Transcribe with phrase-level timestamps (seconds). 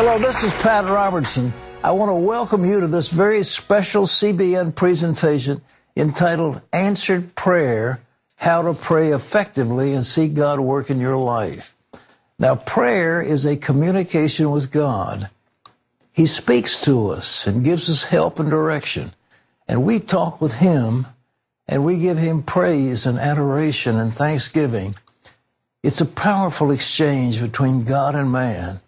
[0.00, 1.52] Hello, this is Pat Robertson.
[1.82, 5.60] I want to welcome you to this very special CBN presentation
[5.96, 8.00] entitled Answered Prayer
[8.36, 11.74] How to Pray Effectively and See God Work in Your Life.
[12.38, 15.30] Now, prayer is a communication with God.
[16.12, 19.14] He speaks to us and gives us help and direction.
[19.66, 21.08] And we talk with Him
[21.66, 24.94] and we give Him praise and adoration and thanksgiving.
[25.82, 28.78] It's a powerful exchange between God and man.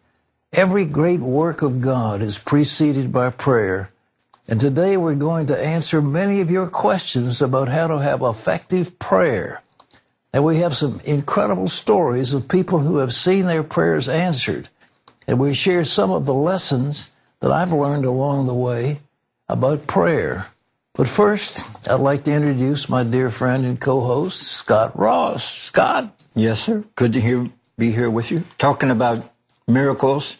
[0.53, 3.93] Every great work of God is preceded by prayer.
[4.49, 8.99] And today we're going to answer many of your questions about how to have effective
[8.99, 9.63] prayer.
[10.33, 14.69] And we have some incredible stories of people who have seen their prayers answered.
[15.29, 18.99] And we share some of the lessons that I've learned along the way
[19.49, 20.49] about prayer.
[20.95, 25.49] But first, I'd like to introduce my dear friend and co-host, Scott Ross.
[25.49, 26.13] Scott?
[26.35, 26.83] Yes, sir.
[26.97, 28.43] Good to hear, be here with you.
[28.59, 29.31] Talking about
[29.71, 30.37] miracles.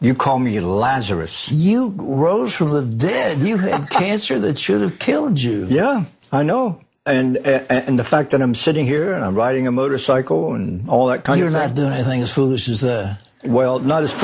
[0.00, 1.50] You call me Lazarus.
[1.52, 3.38] You rose from the dead.
[3.38, 5.66] You had cancer that should have killed you.
[5.66, 6.80] Yeah, I know.
[7.06, 11.08] And, and the fact that I'm sitting here and I'm riding a motorcycle and all
[11.08, 11.60] that kind You're of thing.
[11.60, 13.18] You're not doing anything as foolish as that.
[13.44, 14.22] Well, not as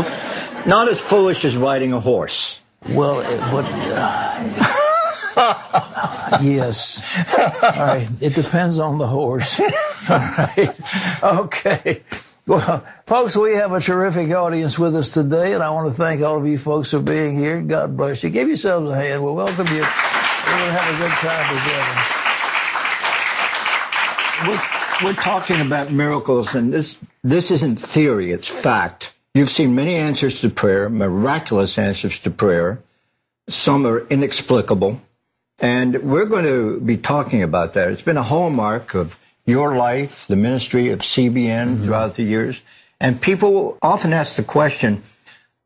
[0.67, 2.61] not as foolish as riding a horse.
[2.89, 4.29] Well, but uh,
[6.43, 7.03] yes.
[7.39, 8.09] All right.
[8.21, 9.61] It depends on the horse.
[9.61, 9.71] All
[10.09, 10.77] right.
[11.23, 12.03] Okay.
[12.47, 16.23] Well, folks, we have a terrific audience with us today, and I want to thank
[16.23, 17.61] all of you folks for being here.
[17.61, 18.31] God bless you.
[18.31, 19.25] Give yourselves a hand.
[19.25, 19.83] We'll welcome you.
[19.83, 22.13] We're going to have a good time together.
[24.47, 24.63] We're,
[25.07, 29.15] we're talking about miracles, and this this isn't theory; it's fact.
[29.35, 32.79] You've seen many answers to prayer, miraculous answers to prayer.
[33.49, 35.01] Some are inexplicable,
[35.59, 37.91] and we're going to be talking about that.
[37.91, 41.85] It's been a hallmark of your life, the ministry of CBN mm-hmm.
[41.85, 42.61] throughout the years.
[43.01, 45.03] And people often ask the question,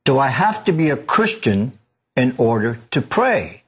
[0.05, 1.73] do I have to be a Christian
[2.15, 3.63] in order to pray?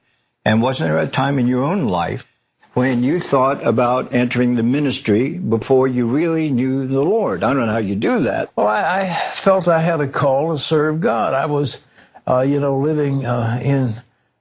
[0.45, 2.27] And wasn't there a time in your own life
[2.73, 7.43] when you thought about entering the ministry before you really knew the Lord?
[7.43, 8.51] I don't know how you do that.
[8.55, 11.33] Well, I, I felt I had a call to serve God.
[11.33, 11.87] I was,
[12.27, 13.93] uh, you know, living uh, in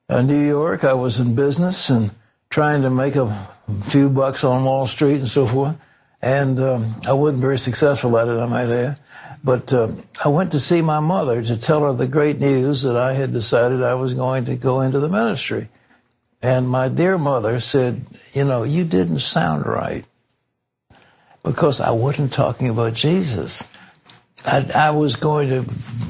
[0.08, 0.82] uh, New York.
[0.82, 2.10] I was in business and
[2.50, 3.51] trying to make a
[3.82, 5.78] few bucks on Wall Street and so forth.
[6.20, 8.98] And um, I wasn't very successful at it, I might add.
[9.44, 9.90] But uh,
[10.24, 13.32] I went to see my mother to tell her the great news that I had
[13.32, 15.68] decided I was going to go into the ministry.
[16.40, 20.04] And my dear mother said, You know, you didn't sound right
[21.42, 23.68] because I wasn't talking about Jesus.
[24.44, 25.64] I, I was going to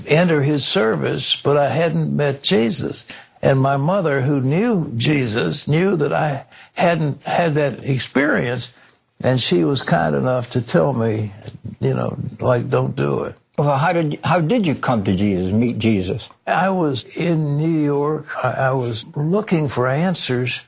[0.09, 3.07] enter his service, but I hadn't met Jesus.
[3.43, 8.75] And my mother, who knew Jesus, knew that I hadn't had that experience.
[9.23, 11.33] And she was kind enough to tell me,
[11.81, 13.37] you know, like, don't do it.
[13.59, 16.29] Well, how did how did you come to Jesus, meet Jesus?
[16.47, 18.27] I was in New York.
[18.43, 20.67] I, was looking for answers,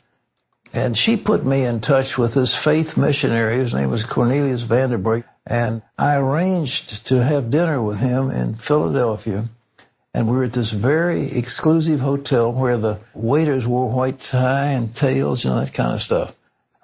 [0.72, 3.56] and she put me in touch with this faith missionary.
[3.56, 9.48] His name was Cornelius Vanderbreggen, and I arranged to have dinner with him in Philadelphia.
[10.14, 14.94] And we were at this very exclusive hotel where the waiters wore white tie and
[14.94, 16.34] tails, you know, that kind of stuff.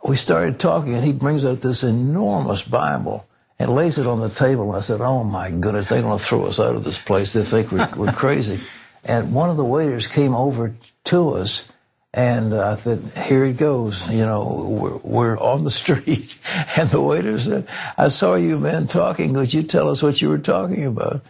[0.05, 3.27] We started talking, and he brings out this enormous Bible
[3.59, 4.69] and lays it on the table.
[4.69, 7.33] And I said, Oh my goodness, they're going to throw us out of this place.
[7.33, 8.59] They think we're, we're crazy.
[9.03, 10.75] And one of the waiters came over
[11.05, 11.73] to us
[12.13, 14.13] and I said, here it goes.
[14.13, 16.39] You know, we're, we're, on the street.
[16.77, 19.35] And the waiter said, I saw you men talking.
[19.35, 21.23] Could you tell us what you were talking about?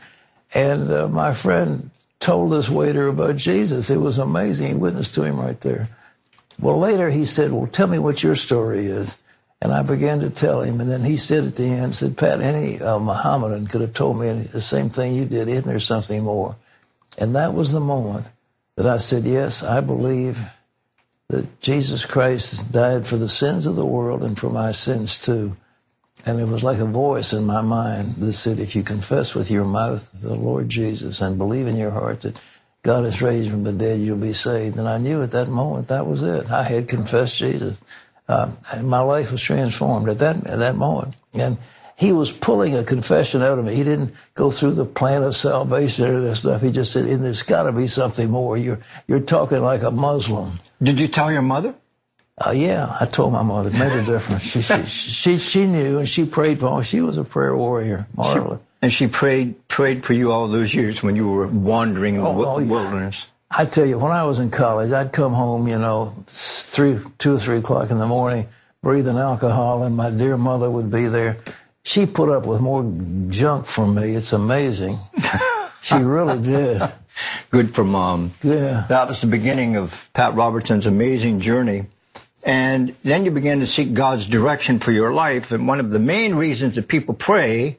[0.55, 3.91] And uh, my friend told this waiter about Jesus.
[3.91, 4.69] It was amazing.
[4.69, 5.89] He witnessed to him right there.
[6.59, 9.19] Well, later he said, well, tell me what your story is.
[9.63, 10.81] And I began to tell him.
[10.81, 14.19] And then he said at the end, said, Pat, any uh, Mohammedan could have told
[14.19, 15.49] me the same thing you did.
[15.49, 16.57] Isn't there something more?
[17.19, 18.27] And that was the moment
[18.77, 20.41] that I said, yes, I believe
[21.29, 25.57] that Jesus Christ died for the sins of the world and for my sins too.
[26.27, 29.51] And it was like a voice in my mind that said, if you confess with
[29.51, 32.41] your mouth the Lord Jesus and believe in your heart that
[32.83, 34.77] God has raised from the dead, you'll be saved.
[34.79, 36.51] And I knew at that moment that was it.
[36.51, 37.79] I had confessed Jesus.
[38.29, 41.17] Uh, and my life was transformed at that, at that moment.
[41.35, 41.59] And
[41.97, 43.75] he was pulling a confession out of me.
[43.75, 46.63] He didn't go through the plan of salvation or that stuff.
[46.63, 48.57] He just said, there's got to be something more.
[48.57, 50.61] You're, you're talking like a Muslim.
[50.83, 51.75] Did you tell your mother?
[52.45, 53.69] Uh, yeah, I told my mother.
[53.69, 54.43] It made a difference.
[54.43, 56.85] She, she, she, she knew and she prayed for me.
[56.85, 58.61] She was a prayer warrior, marvelous.
[58.81, 62.27] And she prayed prayed for you all those years when you were wandering in the
[62.27, 63.31] oh, oh wilderness.
[63.51, 67.35] I tell you, when I was in college, I'd come home, you know, three, two
[67.35, 68.49] or three o'clock in the morning,
[68.81, 71.37] breathing alcohol, and my dear mother would be there.
[71.83, 72.85] She put up with more
[73.29, 74.15] junk from me.
[74.15, 74.99] It's amazing.
[75.83, 76.83] She really did.
[77.51, 78.33] Good for mom.
[78.43, 78.85] Yeah.
[78.89, 81.87] That was the beginning of Pat Robertson's amazing journey.
[82.43, 85.53] And then you begin to seek God's direction for your life.
[85.53, 87.79] And one of the main reasons that people pray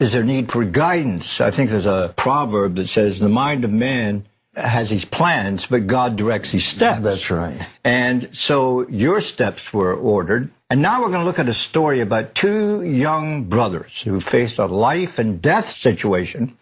[0.00, 1.40] is their need for guidance.
[1.40, 4.26] I think there's a proverb that says the mind of man
[4.56, 7.00] has his plans, but God directs his steps.
[7.00, 7.56] That's right.
[7.84, 10.50] And so your steps were ordered.
[10.68, 14.58] And now we're going to look at a story about two young brothers who faced
[14.58, 16.56] a life and death situation.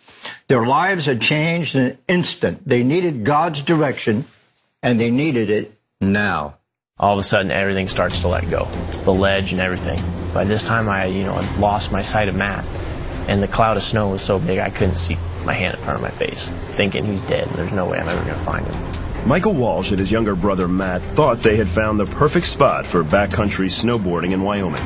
[0.48, 2.66] Their lives had changed in an instant.
[2.66, 4.24] They needed God's direction
[4.82, 6.57] and they needed it now.
[7.00, 8.64] All of a sudden, everything starts to let go.
[9.04, 10.00] The ledge and everything.
[10.34, 12.64] By this time, I, you know, had lost my sight of Matt.
[13.28, 15.96] And the cloud of snow was so big I couldn't see my hand in front
[15.96, 19.28] of my face, thinking he's dead there's no way I'm ever going to find him.
[19.28, 23.04] Michael Walsh and his younger brother Matt thought they had found the perfect spot for
[23.04, 24.82] backcountry snowboarding in Wyoming.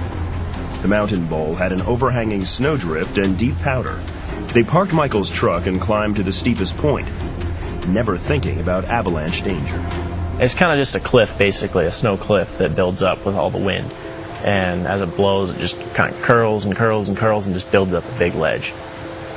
[0.83, 3.99] The mountain bowl had an overhanging snowdrift and deep powder.
[4.53, 7.09] They parked Michael's truck and climbed to the steepest point,
[7.89, 9.83] never thinking about avalanche danger.
[10.43, 13.51] It's kind of just a cliff, basically, a snow cliff that builds up with all
[13.51, 13.89] the wind.
[14.43, 17.71] And as it blows, it just kind of curls and curls and curls and just
[17.71, 18.73] builds up a big ledge.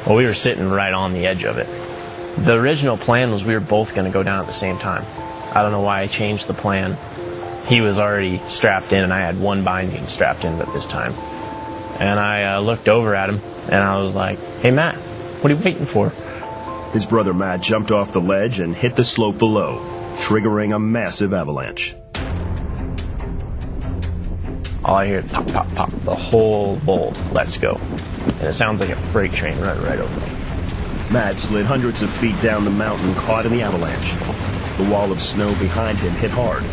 [0.08, 1.68] Well, we were sitting right on the edge of it.
[2.44, 5.06] The original plan was we were both going to go down at the same time.
[5.54, 6.98] I don't know why I changed the plan.
[7.68, 11.14] He was already strapped in, and I had one binding strapped in at this time.
[12.00, 15.56] And I uh, looked over at him, and I was like, "Hey, Matt, what are
[15.56, 16.10] you waiting for?"
[16.94, 21.34] His brother Matt jumped off the ledge and hit the slope below, triggering a massive
[21.34, 21.96] avalanche.
[24.84, 25.90] All I hear is pop, pop, pop.
[26.04, 27.80] The whole bowl lets go.
[28.40, 30.28] And it sounds like a freight train running right over me.
[31.12, 34.14] Matt slid hundreds of feet down the mountain, caught in the avalanche.
[34.78, 36.64] The wall of snow behind him hit hard,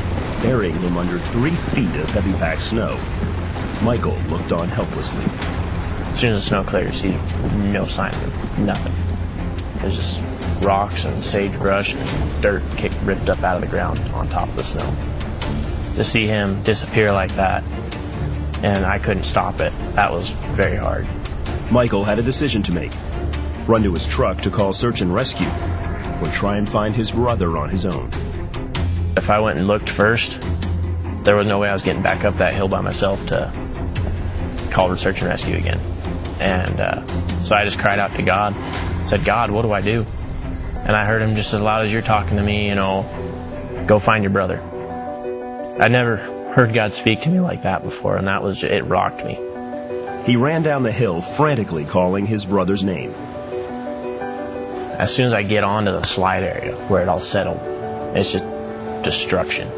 [0.42, 2.98] burying him under three feet of heavy packed snow.
[3.82, 5.24] Michael looked on helplessly.
[6.12, 7.16] As soon as the snow clears, see
[7.70, 8.66] no sign of him.
[8.66, 8.92] Nothing.
[9.80, 10.20] There's just
[10.60, 14.56] rocks and sagebrush and dirt kicked, ripped up out of the ground on top of
[14.56, 14.94] the snow.
[15.96, 17.62] To see him disappear like that,
[18.62, 21.06] and I couldn't stop it, that was very hard.
[21.70, 22.92] Michael had a decision to make
[23.66, 25.48] run to his truck to call search and rescue,
[26.20, 28.08] or try and find his brother on his own.
[29.16, 30.40] If I went and looked first,
[31.24, 33.52] there was no way I was getting back up that hill by myself to
[34.70, 35.78] call search and rescue again.
[36.40, 37.06] And uh,
[37.42, 38.54] so I just cried out to God,
[39.06, 40.04] said, God, what do I do?
[40.84, 43.04] And I heard him just as loud as you're talking to me, you know,
[43.86, 44.60] go find your brother.
[45.80, 46.16] I never
[46.52, 49.38] heard God speak to me like that before, and that was, it rocked me.
[50.26, 53.14] He ran down the hill, frantically calling his brother's name.
[54.98, 57.60] As soon as I get onto the slide area where it all settled,
[58.16, 58.44] it's just
[59.02, 59.68] destruction.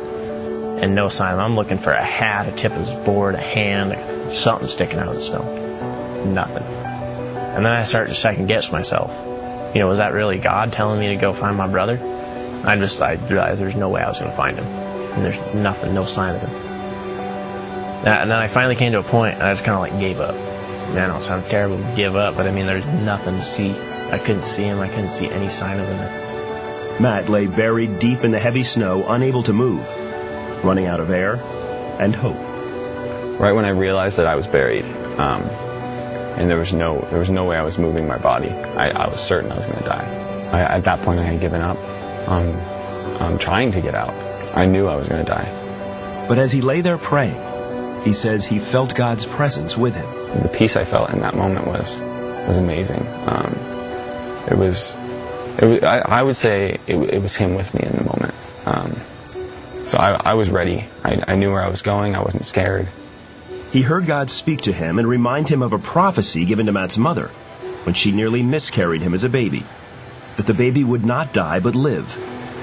[0.82, 1.38] And no sign.
[1.38, 5.08] I'm looking for a hat, a tip of his board, a hand, something sticking out
[5.08, 6.24] of the snow.
[6.26, 6.64] Nothing.
[6.64, 9.10] And then I start to second guess myself.
[9.75, 11.99] You know, was that really God telling me to go find my brother?
[12.65, 14.65] I just I realized there's no way I was going to find him.
[14.65, 16.50] And there's nothing, no sign of him.
[18.06, 20.21] And then I finally came to a point, and I just kind of like gave
[20.21, 20.35] up.
[20.94, 23.71] Man, it sounds terrible to give up, but I mean, there's nothing to see.
[24.11, 24.79] I couldn't see him.
[24.81, 27.03] I couldn't see any sign of him.
[27.03, 29.88] Matt lay buried deep in the heavy snow, unable to move,
[30.62, 31.37] running out of air
[31.99, 32.37] and hope.
[33.41, 34.85] Right when I realized that I was buried,
[35.19, 35.43] um,
[36.36, 39.06] and there was no there was no way I was moving my body, I, I
[39.09, 40.25] was certain I was going to die.
[40.52, 41.78] I, at that point, I had given up
[42.28, 42.54] on
[43.20, 44.14] um, trying to get out.
[44.56, 46.26] I knew I was going to die.
[46.28, 47.40] But as he lay there praying,
[48.04, 50.42] he says he felt God's presence with him.
[50.42, 51.99] The peace I felt in that moment was
[52.47, 53.06] was amazing.
[53.26, 53.54] Um,
[54.50, 54.97] it was,
[55.59, 58.35] it was I, I, would say it, it, was him with me in the moment.
[58.66, 60.87] Um, so I, I, was ready.
[61.02, 62.14] I, I knew where I was going.
[62.14, 62.88] I wasn't scared.
[63.75, 66.97] He heard God speak to him and remind him of a prophecy given to Matt's
[66.97, 67.26] mother
[67.83, 69.64] when she nearly miscarried him as a baby.
[70.37, 72.07] That the baby would not die but live,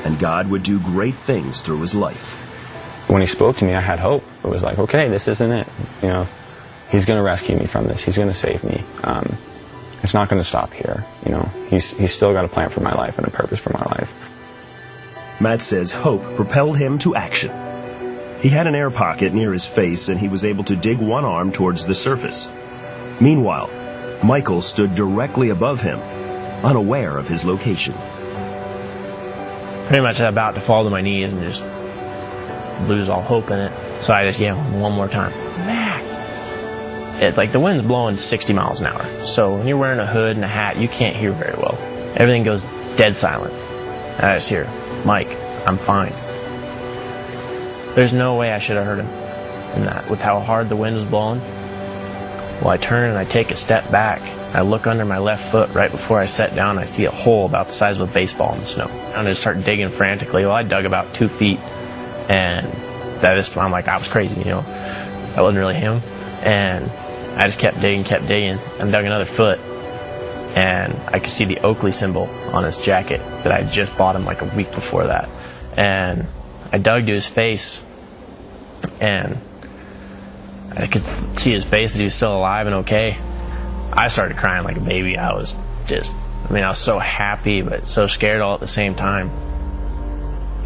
[0.05, 3.09] and God would do great things through his life.
[3.09, 4.23] When he spoke to me, I had hope.
[4.41, 5.67] It was like, okay, this isn't it.
[6.01, 6.27] You know,
[6.89, 8.01] he's going to rescue me from this.
[8.01, 8.81] He's going to save me.
[9.03, 9.35] Um,
[10.03, 11.03] it's not going to stop here.
[11.25, 13.73] You know, he's, he's still got a plan for my life and a purpose for
[13.73, 15.41] my life.
[15.41, 17.51] Matt says hope propelled him to action.
[18.41, 21.25] He had an air pocket near his face and he was able to dig one
[21.25, 22.51] arm towards the surface.
[23.19, 23.69] Meanwhile,
[24.23, 25.99] Michael stood directly above him,
[26.63, 27.93] unaware of his location.
[29.85, 31.63] Pretty much about to fall to my knees and just
[32.87, 33.71] lose all hope in it.
[34.01, 35.31] So I just yell one more time,
[35.67, 36.01] Matt!
[37.21, 39.05] It, like the wind's blowing 60 miles an hour.
[39.25, 41.77] So when you're wearing a hood and a hat, you can't hear very well.
[42.15, 42.63] Everything goes
[42.97, 43.53] dead silent.
[44.17, 44.67] I just hear,
[45.05, 45.29] Mike,
[45.67, 46.13] I'm fine.
[47.95, 49.07] There's no way I should have heard him
[49.75, 51.39] in that with how hard the wind was blowing.
[52.61, 54.21] Well, I turn and I take a step back,
[54.53, 56.77] I look under my left foot right before I sat down.
[56.77, 58.87] I see a hole about the size of a baseball in the snow.
[59.15, 60.43] And I start digging frantically.
[60.43, 61.59] Well, I dug about two feet,
[62.29, 62.67] and
[63.21, 64.61] that is, I'm like, I was crazy, you know.
[64.61, 66.01] That wasn't really him.
[66.43, 66.83] And
[67.39, 69.57] I just kept digging, kept digging, and dug another foot.
[70.53, 74.25] And I could see the Oakley symbol on his jacket that I just bought him
[74.25, 75.29] like a week before that.
[75.77, 76.27] And
[76.71, 77.83] I dug to his face,
[78.99, 79.37] and
[80.75, 81.03] I could
[81.37, 83.17] see his face that he was still alive and okay.
[83.93, 85.17] I started crying like a baby.
[85.17, 86.13] I was just,
[86.49, 89.29] I mean, I was so happy, but so scared all at the same time.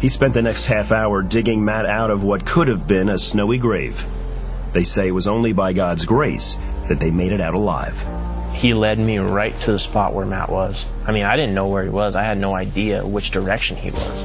[0.00, 3.18] He spent the next half hour digging Matt out of what could have been a
[3.18, 4.06] snowy grave.
[4.72, 6.56] They say it was only by God's grace
[6.88, 8.06] that they made it out alive.
[8.54, 10.86] He led me right to the spot where Matt was.
[11.06, 12.14] I mean, I didn't know where he was.
[12.14, 14.24] I had no idea which direction he was,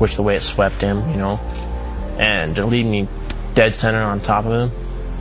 [0.00, 1.38] which the way it swept him, you know.
[2.18, 3.06] And lead me
[3.54, 4.78] dead center on top of him,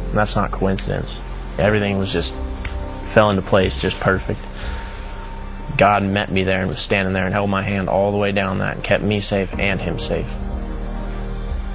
[0.08, 1.22] And that's not coincidence.
[1.58, 2.34] Everything was just
[3.14, 4.40] fell into place just perfect.
[5.78, 8.32] God met me there and was standing there and held my hand all the way
[8.32, 10.30] down that and kept me safe and him safe.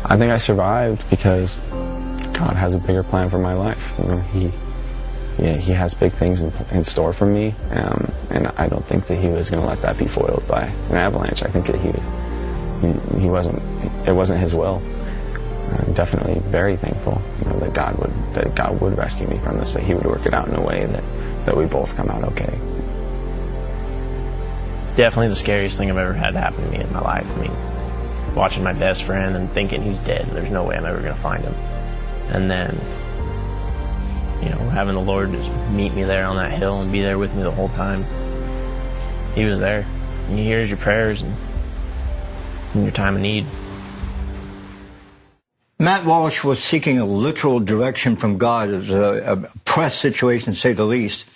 [0.04, 1.56] I think I survived because
[2.32, 3.94] God has a bigger plan for my life.
[3.98, 4.50] You know, he
[5.38, 9.06] yeah, he has big things in, in store for me, um, and I don't think
[9.08, 11.42] that he was going to let that be foiled by an avalanche.
[11.42, 11.90] I think that he,
[13.20, 13.60] he wasn't
[14.06, 14.82] it wasn't his will.
[15.72, 19.58] I'm definitely very thankful, you know, that God would that God would rescue me from
[19.58, 21.02] this, that He would work it out in a way that
[21.46, 22.58] that we both come out okay.
[24.96, 27.26] Definitely the scariest thing I've ever had happen to me in my life.
[27.36, 30.26] I mean, watching my best friend and thinking he's dead.
[30.30, 31.54] There's no way I'm ever going to find him.
[32.30, 32.78] And then,
[34.40, 37.18] you know, having the Lord just meet me there on that hill and be there
[37.18, 38.04] with me the whole time.
[39.34, 39.84] He was there.
[40.28, 41.34] And he hears your prayers and
[42.74, 43.46] in your time of need.
[45.78, 48.70] Matt Walsh was seeking a literal direction from God.
[48.70, 51.26] It was a, a press situation, to say the least.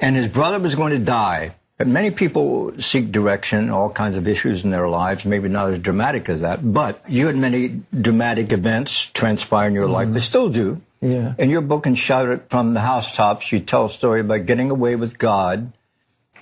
[0.00, 1.54] And his brother was going to die.
[1.78, 5.78] And many people seek direction, all kinds of issues in their lives, maybe not as
[5.78, 6.60] dramatic as that.
[6.62, 9.92] But you had many dramatic events transpire in your mm-hmm.
[9.92, 10.08] life.
[10.12, 10.80] They still do.
[11.00, 11.34] Yeah.
[11.38, 14.70] In your book, and Shout It from the Housetops, you tell a story about getting
[14.70, 15.72] away with God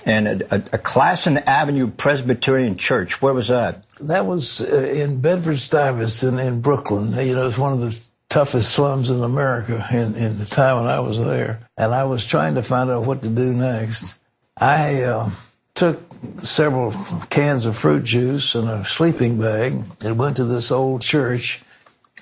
[0.04, 3.20] and a, a, a Classon Avenue Presbyterian Church.
[3.20, 3.84] Where was that?
[4.02, 7.12] That was uh, in Bedford Stuyvesant in Brooklyn.
[7.26, 10.92] You know, it's one of the toughest slums in America in, in the time when
[10.92, 11.60] I was there.
[11.76, 14.18] And I was trying to find out what to do next.
[14.56, 15.30] I uh,
[15.74, 16.00] took
[16.42, 16.92] several
[17.28, 21.62] cans of fruit juice and a sleeping bag and went to this old church.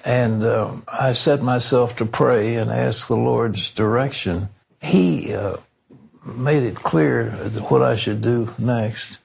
[0.04, 4.48] And uh, I set myself to pray and ask the Lord's direction.
[4.80, 5.58] He uh,
[6.36, 7.30] made it clear
[7.68, 9.19] what I should do next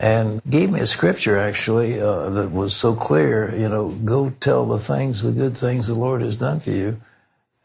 [0.00, 4.66] and gave me a scripture actually uh, that was so clear, you know, go tell
[4.66, 7.00] the things, the good things the Lord has done for you.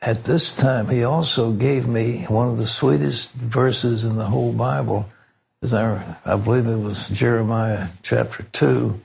[0.01, 4.51] At this time, he also gave me one of the sweetest verses in the whole
[4.51, 5.07] Bible.
[5.61, 8.99] As I, I believe it was Jeremiah chapter 2,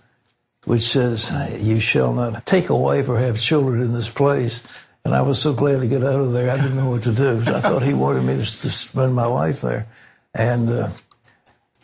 [0.64, 1.30] which says,
[1.60, 4.66] You shall not take a wife or have children in this place.
[5.04, 6.50] And I was so glad to get out of there.
[6.50, 7.42] I didn't know what to do.
[7.46, 9.86] I thought he wanted me to, to spend my life there.
[10.34, 10.88] And uh,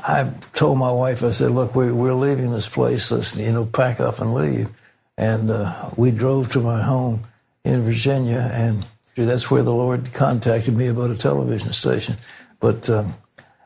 [0.06, 3.10] I told my wife, I said, look, we, we're leaving this place.
[3.10, 4.68] Let's, you know, pack up and leave.
[5.16, 7.24] And uh, we drove to my home
[7.64, 12.16] in Virginia, and that's where the Lord contacted me about a television station.
[12.60, 13.14] But um,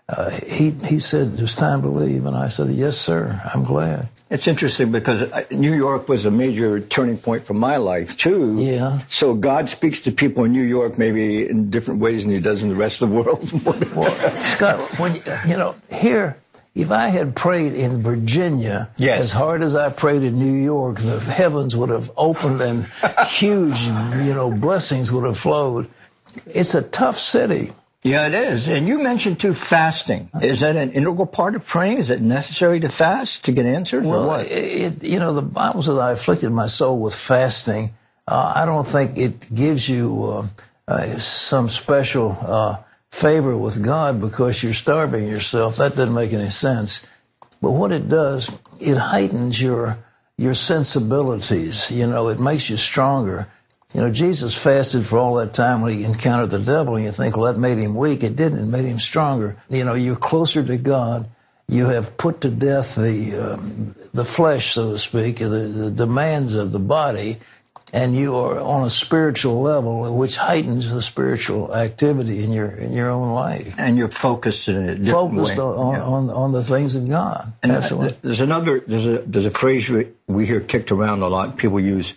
[0.08, 3.40] uh, he he said it's time to leave, and I said, yes, sir.
[3.54, 4.08] I'm glad.
[4.30, 8.54] It's interesting because uh, New York was a major turning point for my life too.
[8.58, 8.98] Yeah.
[9.08, 12.62] So God speaks to people in New York maybe in different ways than He does
[12.62, 13.50] in the rest of the world.
[13.94, 16.38] well, Scott, when you know here,
[16.74, 19.20] if I had prayed in Virginia yes.
[19.20, 22.86] as hard as I prayed in New York, the heavens would have opened and
[23.26, 25.88] huge, you know, blessings would have flowed.
[26.46, 27.72] It's a tough city.
[28.04, 28.68] Yeah, it is.
[28.68, 30.30] And you mentioned too fasting.
[30.40, 31.98] Is that an integral part of praying?
[31.98, 34.06] Is it necessary to fast to get answers?
[34.06, 37.90] Well, it, you know, the Bible says, I afflicted my soul with fasting.
[38.26, 40.46] Uh, I don't think it gives you uh,
[40.86, 42.76] uh, some special uh,
[43.10, 45.76] favor with God because you're starving yourself.
[45.76, 47.06] That doesn't make any sense.
[47.60, 49.98] But what it does, it heightens your
[50.36, 51.90] your sensibilities.
[51.90, 53.48] You know, it makes you stronger.
[53.94, 57.10] You know, Jesus fasted for all that time when he encountered the devil, and you
[57.10, 58.22] think, well, that made him weak.
[58.22, 58.58] It didn't.
[58.58, 59.56] It made him stronger.
[59.70, 61.28] You know, you're closer to God.
[61.68, 66.54] You have put to death the um, the flesh, so to speak, the, the demands
[66.54, 67.38] of the body,
[67.92, 72.92] and you are on a spiritual level, which heightens the spiritual activity in your in
[72.92, 73.74] your own life.
[73.78, 75.62] And you're focused in a different focused way.
[75.62, 76.02] on, yeah.
[76.02, 77.52] on, on the things of God.
[77.62, 78.16] And Absolutely.
[78.22, 81.56] There's another there's a there's a phrase we, we hear kicked around a lot.
[81.56, 82.14] People use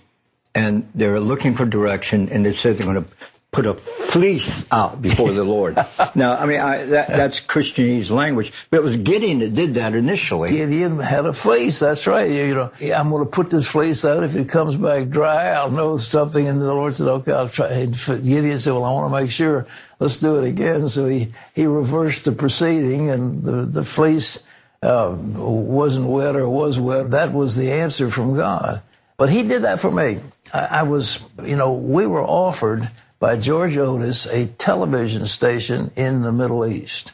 [0.53, 3.09] and they're looking for direction and they said they're going to
[3.51, 5.75] put a fleece out before the Lord.
[6.15, 9.93] now, I mean, I, that, that's Christianese language, but it was Gideon that did that
[9.93, 10.49] initially.
[10.49, 11.79] Gideon had a fleece.
[11.79, 12.29] That's right.
[12.29, 14.23] You, you know, I'm going to put this fleece out.
[14.23, 16.47] If it comes back dry, I'll know something.
[16.47, 17.67] And the Lord said, okay, I'll try.
[17.67, 19.67] And Gideon said, well, I want to make sure.
[19.99, 20.87] Let's do it again.
[20.87, 24.47] So he, he reversed the proceeding and the, the fleece,
[24.81, 27.11] uh, wasn't wet or was wet.
[27.11, 28.81] That was the answer from God.
[29.21, 30.17] But he did that for me.
[30.51, 36.23] I, I was, you know, we were offered by George Otis a television station in
[36.23, 37.11] the Middle East,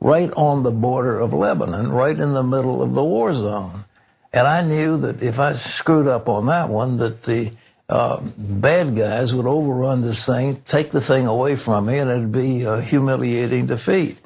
[0.00, 3.86] right on the border of Lebanon, right in the middle of the war zone.
[4.32, 7.50] And I knew that if I screwed up on that one, that the
[7.88, 12.30] uh, bad guys would overrun this thing, take the thing away from me, and it'd
[12.30, 14.20] be a humiliating defeat.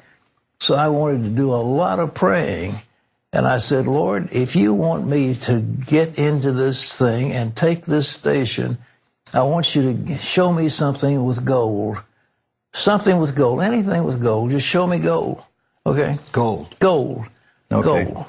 [0.59, 2.75] So I wanted to do a lot of praying.
[3.33, 7.85] And I said, Lord, if you want me to get into this thing and take
[7.85, 8.77] this station,
[9.33, 12.03] I want you to show me something with gold.
[12.73, 13.61] Something with gold.
[13.61, 14.51] Anything with gold.
[14.51, 15.41] Just show me gold.
[15.85, 16.17] Okay?
[16.33, 16.75] Gold.
[16.79, 17.25] Gold.
[17.71, 18.11] Okay.
[18.11, 18.25] Gold.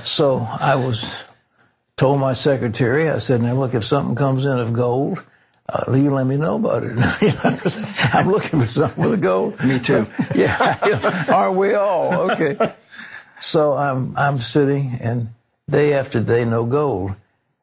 [0.02, 1.28] so I was
[1.96, 5.24] told my secretary, I said, now look, if something comes in of gold,
[5.68, 6.92] uh, you let me know about it.
[8.14, 9.62] I'm looking for something with gold.
[9.62, 10.06] Me too.
[10.34, 11.24] yeah.
[11.28, 12.30] Aren't we all?
[12.30, 12.56] Okay.
[13.42, 15.30] So I'm, I'm sitting and
[15.68, 17.16] day after day, no gold.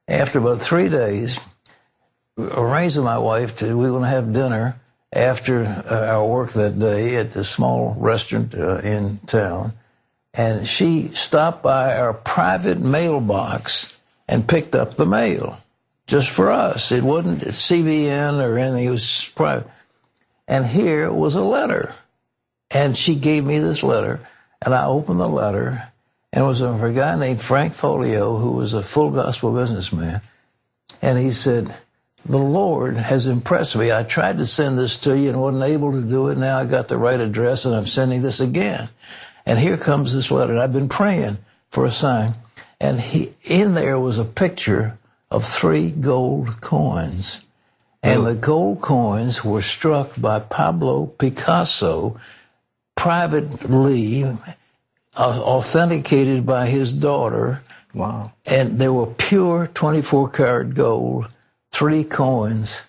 [0.09, 1.39] After about three days,
[2.37, 4.77] arranged with my wife to we were going to have dinner
[5.13, 9.71] after uh, our work that day at the small restaurant uh, in town,
[10.33, 15.59] and she stopped by our private mailbox and picked up the mail
[16.07, 16.91] just for us.
[16.91, 19.67] It wasn't CBN or anything; it was private.
[20.45, 21.93] And here was a letter,
[22.69, 24.19] and she gave me this letter,
[24.61, 25.81] and I opened the letter,
[26.31, 30.21] and it was for a guy named Frank Folio, who was a full gospel businessman,
[31.01, 31.73] and he said
[32.25, 33.91] the Lord has impressed me.
[33.91, 36.37] I tried to send this to you and wasn't able to do it.
[36.37, 38.89] Now I got the right address and I'm sending this again.
[39.45, 40.57] And here comes this letter.
[40.57, 41.37] I've been praying
[41.69, 42.33] for a sign.
[42.79, 44.97] And he, in there was a picture
[45.31, 47.43] of three gold coins.
[48.03, 52.19] And the gold coins were struck by Pablo Picasso
[52.99, 54.35] privately, uh,
[55.15, 57.61] authenticated by his daughter.
[57.93, 58.33] Wow.
[58.45, 61.29] And they were pure 24 karat gold
[61.71, 62.83] three coins,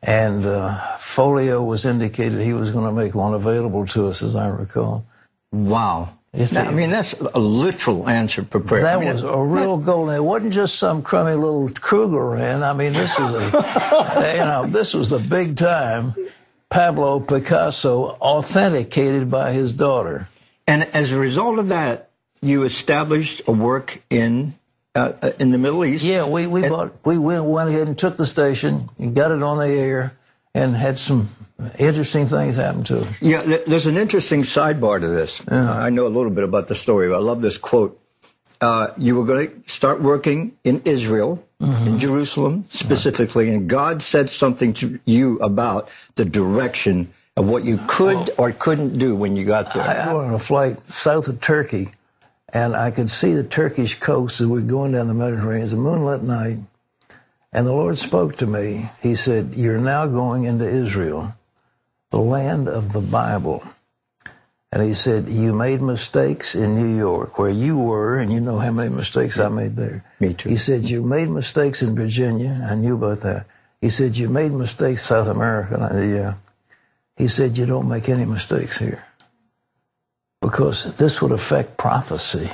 [0.00, 4.36] and uh, Folio was indicated he was going to make one available to us, as
[4.36, 5.04] I recall.
[5.50, 6.10] Wow.
[6.52, 8.82] Now, I mean, that's a literal answer for prayer.
[8.82, 10.08] That I mean, was a real goal.
[10.10, 12.62] It wasn't just some crummy little Kruger Krugerrand.
[12.62, 16.14] I mean, this was a, you know, this was the big time
[16.70, 20.28] Pablo Picasso authenticated by his daughter.
[20.66, 24.54] And as a result of that, you established a work in
[24.94, 26.04] uh, uh, in the Middle East.
[26.04, 29.30] Yeah, we we and, bought we went, went ahead and took the station and got
[29.30, 30.16] it on the air
[30.54, 31.28] and had some
[31.78, 33.08] interesting things happen to it.
[33.20, 35.42] Yeah, there's an interesting sidebar to this.
[35.50, 37.12] I know a little bit about the story.
[37.12, 38.00] I love this quote.
[38.60, 41.86] Uh, you were going to start working in Israel, mm-hmm.
[41.86, 43.54] in Jerusalem specifically, right.
[43.54, 48.98] and God said something to you about the direction of what you could or couldn't
[48.98, 49.84] do when you got there.
[49.84, 51.90] I, I was on a flight south of Turkey
[52.52, 55.64] and I could see the Turkish coast as we were going down the Mediterranean.
[55.64, 56.58] It's a moonlit night.
[57.52, 58.86] And the Lord spoke to me.
[59.02, 61.34] He said, You're now going into Israel,
[62.10, 63.62] the land of the Bible.
[64.70, 68.58] And he said, You made mistakes in New York, where you were, and you know
[68.58, 70.04] how many mistakes I made there.
[70.20, 70.50] Me too.
[70.50, 72.66] He said, You made mistakes in Virginia.
[72.68, 73.46] I knew about that.
[73.80, 75.78] He said, You made mistakes South America.
[75.80, 76.34] I said, Yeah.
[77.16, 79.04] He said, You don't make any mistakes here
[80.40, 82.50] because this would affect prophecy.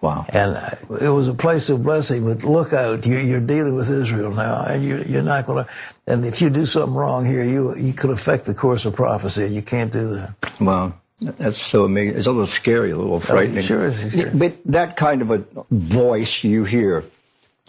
[0.00, 0.26] Wow.
[0.28, 3.90] And uh, it was a place of blessing, but look out, you, are dealing with
[3.90, 5.70] Israel now, and you, are not going to,
[6.06, 9.46] and if you do something wrong here, you, you could affect the course of prophecy.
[9.48, 10.60] You can't do that.
[10.60, 10.94] Wow.
[11.20, 12.16] That's so amazing.
[12.16, 13.58] It's a little scary, a little oh, frightening.
[13.58, 14.30] Oh, sure, sure.
[14.32, 17.04] But that kind of a voice you hear.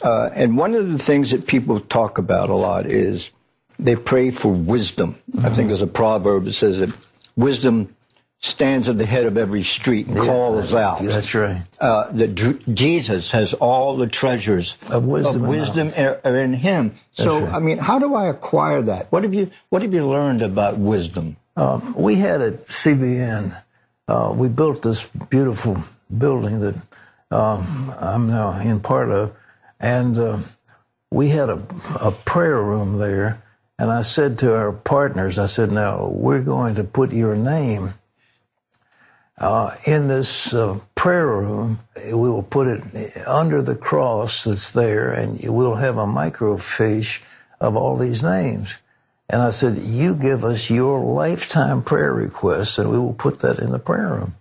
[0.03, 3.31] Uh, and one of the things that people talk about a lot is
[3.79, 5.15] they pray for wisdom.
[5.31, 5.45] Mm-hmm.
[5.45, 7.95] I think there's a proverb that says that wisdom
[8.41, 11.01] stands at the head of every street and yeah, calls out.
[11.01, 11.62] That's right.
[11.79, 16.91] Uh, that Jesus has all the treasures of wisdom, of wisdom are in Him.
[17.17, 17.53] That's so, right.
[17.53, 19.12] I mean, how do I acquire that?
[19.12, 21.35] What have you What have you learned about wisdom?
[21.59, 23.61] Um, we had at CBN,
[24.07, 25.77] uh, we built this beautiful
[26.17, 26.75] building that
[27.31, 29.35] um, I'm now in part of,
[29.77, 30.39] and uh,
[31.11, 31.61] we had a,
[31.99, 33.43] a prayer room there.
[33.77, 37.93] And I said to our partners, I said, now we're going to put your name
[39.37, 45.11] uh, in this uh, prayer room, we will put it under the cross that's there,
[45.11, 47.25] and we'll have a microfiche
[47.61, 48.77] of all these names.
[49.29, 53.59] And I said, you give us your lifetime prayer requests and we will put that
[53.59, 54.35] in the prayer room.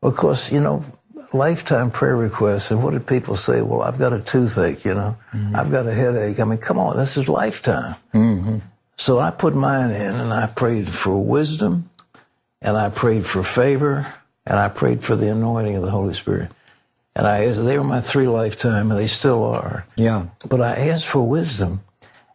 [0.00, 0.84] Of course, you know,
[1.32, 2.70] lifetime prayer requests.
[2.70, 3.62] And what did people say?
[3.62, 5.56] Well, I've got a toothache, you know, mm-hmm.
[5.56, 6.38] I've got a headache.
[6.38, 7.96] I mean, come on, this is lifetime.
[8.14, 8.58] Mm-hmm.
[8.96, 11.90] So I put mine in and I prayed for wisdom
[12.62, 14.06] and I prayed for favor
[14.46, 16.50] and I prayed for the anointing of the Holy Spirit.
[17.16, 19.86] And I asked, they were my three lifetime and they still are.
[19.96, 20.26] Yeah.
[20.48, 21.80] But I asked for wisdom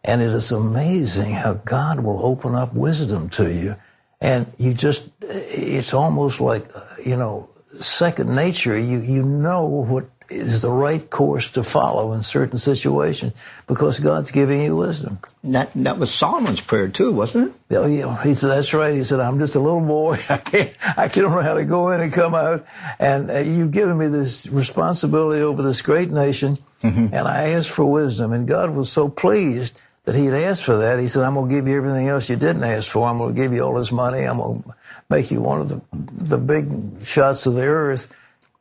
[0.04, 3.76] and it is amazing how God will open up wisdom to you.
[4.20, 6.64] And you just, it's almost like,
[7.04, 8.78] you know, second nature.
[8.78, 13.32] You, you know what is the right course to follow in certain situations
[13.66, 15.18] because God's giving you wisdom.
[15.44, 17.76] That that was Solomon's prayer too, wasn't it?
[17.76, 18.22] Oh, yeah.
[18.22, 20.18] He said, "That's right." He said, "I'm just a little boy.
[20.28, 20.72] I can't.
[20.96, 22.66] I don't know how to go in and come out.
[22.98, 27.14] And uh, you've given me this responsibility over this great nation, mm-hmm.
[27.14, 28.32] and I asked for wisdom.
[28.32, 30.98] And God was so pleased." That he had asked for that.
[30.98, 33.08] He said, I'm going to give you everything else you didn't ask for.
[33.08, 34.24] I'm going to give you all this money.
[34.24, 34.74] I'm going to
[35.08, 38.12] make you one of the, the big shots of the earth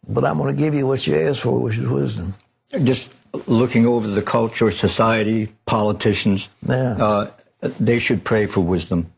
[0.07, 2.33] but I'm going to give you what you asked for, which is wisdom.
[2.83, 3.13] Just
[3.47, 6.97] looking over the culture, society, politicians, yeah.
[6.99, 7.31] uh,
[7.79, 9.11] they should pray for wisdom.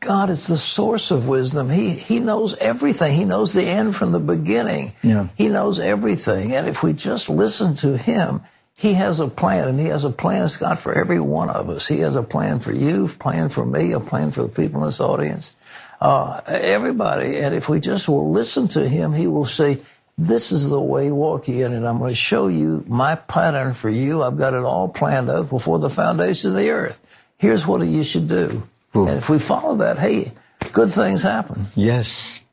[0.00, 1.70] God is the source of wisdom.
[1.70, 3.14] He He knows everything.
[3.14, 4.92] He knows the end from the beginning.
[5.02, 5.26] Yeah.
[5.36, 6.54] He knows everything.
[6.54, 8.42] And if we just listen to Him,
[8.78, 11.88] He has a plan, and He has a plan, Scott, for every one of us.
[11.88, 14.82] He has a plan for you, a plan for me, a plan for the people
[14.82, 15.56] in this audience,
[16.00, 17.38] uh, everybody.
[17.38, 19.78] And if we just will listen to Him, He will say,
[20.16, 23.88] this is the way walk in, and I'm going to show you my pattern for
[23.88, 24.22] you.
[24.22, 27.04] I've got it all planned out before the foundation of the earth.
[27.36, 28.62] Here's what you should do.
[28.94, 29.08] Ooh.
[29.08, 30.30] And if we follow that, hey,
[30.72, 31.66] good things happen.
[31.74, 32.44] Yes.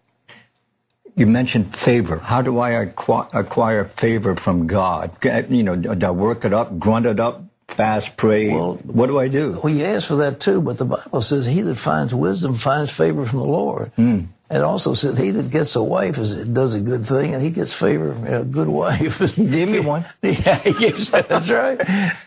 [1.15, 2.17] You mentioned favor.
[2.17, 5.11] How do I acquire favor from God?
[5.49, 8.49] You know, do I work it up, grunt it up, fast, pray?
[8.49, 9.59] Well, what do I do?
[9.63, 12.91] Well, you ask for that too, but the Bible says, "He that finds wisdom finds
[12.91, 14.27] favor from the Lord." Mm.
[14.51, 17.49] It also said, "He that gets a wife is, does a good thing, and he
[17.49, 20.05] gets favor from a good wife." Give me one.
[20.21, 21.79] yeah, that's right.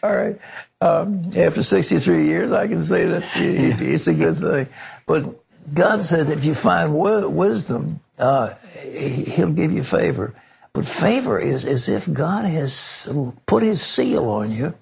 [0.02, 0.38] All right.
[0.80, 4.68] Um, after 63 years, I can say that it's a good thing.
[5.06, 5.24] But
[5.74, 10.34] God said, if you find wisdom, uh, He'll give you favor.
[10.72, 13.08] But favor is as if God has
[13.46, 14.74] put His seal on you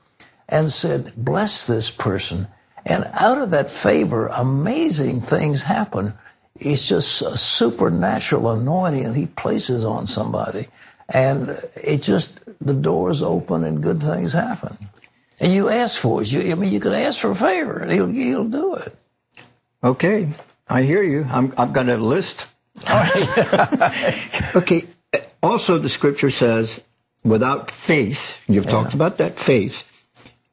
[0.48, 2.46] and said, bless this person.
[2.84, 6.14] And out of that favor, amazing things happen.
[6.58, 10.68] It's just a supernatural anointing he places on somebody.
[11.08, 14.76] And it just, the doors open and good things happen.
[15.40, 16.32] And you ask for it.
[16.32, 18.94] You, I mean, you could ask for a favor and he'll, he'll do it.
[19.82, 20.28] Okay.
[20.68, 21.24] I hear you.
[21.24, 22.52] i have got a list.
[24.56, 24.84] okay.
[25.42, 26.84] Also, the scripture says,
[27.24, 28.70] without faith, you've yeah.
[28.70, 30.06] talked about that faith,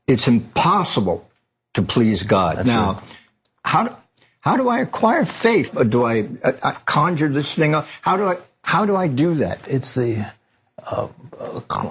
[0.08, 1.30] it's impossible
[1.74, 2.58] to please God.
[2.58, 3.20] That's now, right.
[3.66, 3.96] how do,
[4.42, 5.76] how do I acquire faith?
[5.76, 7.88] Or do I, I, I, conjure this thing up?
[8.02, 9.68] How do I how do I do that?
[9.68, 10.26] It's the
[10.86, 11.08] uh,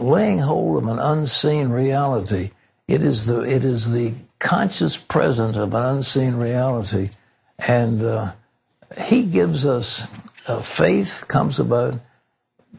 [0.00, 2.50] laying hold of an unseen reality.
[2.88, 7.10] It is the it is the conscious presence of an unseen reality,
[7.58, 8.32] and uh,
[9.00, 10.10] He gives us
[10.46, 12.00] uh, faith comes about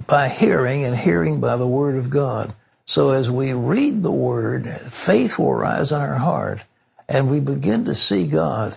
[0.07, 2.53] by hearing, and hearing by the Word of God.
[2.85, 6.63] So as we read the Word, faith will rise in our heart
[7.07, 8.75] and we begin to see God.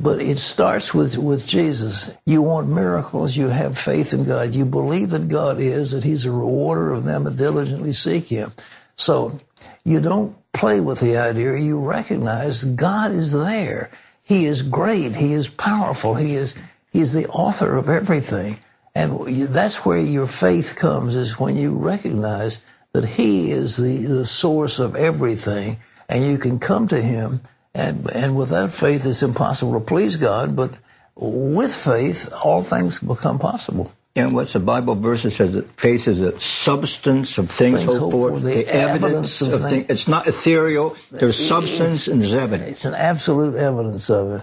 [0.00, 2.16] But it starts with, with Jesus.
[2.26, 4.54] You want miracles, you have faith in God.
[4.54, 8.52] You believe that God is, that He's a rewarder of them that diligently seek Him.
[8.96, 9.40] So
[9.84, 13.90] you don't play with the idea, you recognize God is there.
[14.22, 16.60] He is great, He is powerful, He is,
[16.92, 18.58] He is the author of everything.
[18.94, 24.24] And that's where your faith comes, is when you recognize that He is the, the
[24.26, 25.78] source of everything,
[26.08, 27.40] and you can come to Him.
[27.74, 30.72] And, and without faith, it's impossible to please God, but
[31.16, 33.90] with faith, all things become possible.
[34.14, 37.96] And what's the Bible verse that says that faith is a substance of things, things
[37.96, 39.70] hoped for, the, the evidence, evidence, of, things.
[39.70, 39.90] things.
[39.90, 40.94] It's not ethereal.
[41.10, 42.70] There's substance and there's evidence.
[42.72, 44.42] It's an absolute evidence of it.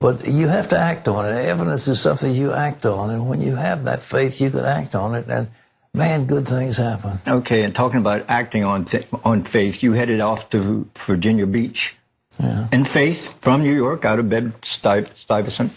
[0.00, 1.44] But you have to act on it.
[1.44, 3.10] Evidence is something you act on.
[3.10, 5.28] And when you have that faith, you can act on it.
[5.28, 5.48] And
[5.94, 7.18] man, good things happen.
[7.28, 11.96] Okay, and talking about acting on th- on faith, you headed off to Virginia Beach
[12.38, 12.68] yeah.
[12.72, 15.72] in faith from New York, out of bed Stuyvesant,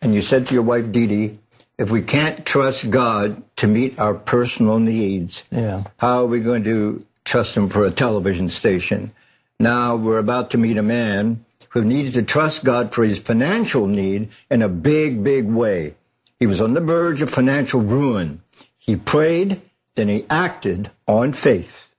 [0.00, 1.38] and you said to your wife Dede,
[1.78, 5.84] if we can't trust God to meet our personal needs, yeah.
[5.98, 9.12] how are we going to trust Him for a television station?
[9.60, 11.44] Now we're about to meet a man
[11.76, 15.94] who needed to trust God for his financial need in a big, big way.
[16.40, 18.40] He was on the verge of financial ruin.
[18.78, 19.60] He prayed,
[19.94, 21.94] then he acted on faith.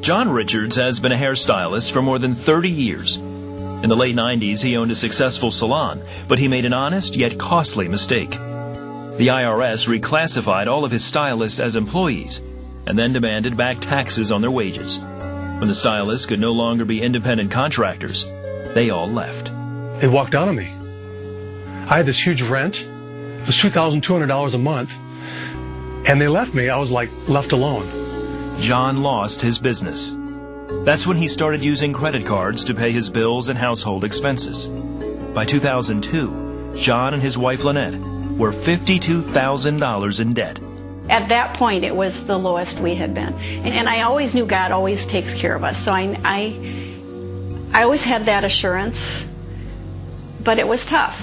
[0.00, 3.16] John Richards has been a hairstylist for more than 30 years.
[3.16, 7.38] In the late 90s, he owned a successful salon, but he made an honest yet
[7.38, 8.30] costly mistake.
[8.30, 12.40] The IRS reclassified all of his stylists as employees
[12.88, 14.98] and then demanded back taxes on their wages.
[14.98, 18.26] When the stylists could no longer be independent contractors,
[18.74, 19.50] they all left.
[20.00, 20.72] They walked out on me.
[21.88, 22.82] I had this huge rent.
[22.82, 24.94] It was $2,200 a month.
[26.06, 26.68] And they left me.
[26.68, 27.88] I was like left alone.
[28.60, 30.16] John lost his business.
[30.84, 34.66] That's when he started using credit cards to pay his bills and household expenses.
[35.34, 37.98] By 2002, John and his wife Lynette
[38.36, 40.60] were $52,000 in debt.
[41.08, 43.34] At that point, it was the lowest we had been.
[43.34, 45.78] And, and, I always knew God always takes care of us.
[45.78, 46.83] So I, I,
[47.74, 49.24] I always had that assurance,
[50.44, 51.18] but it was tough.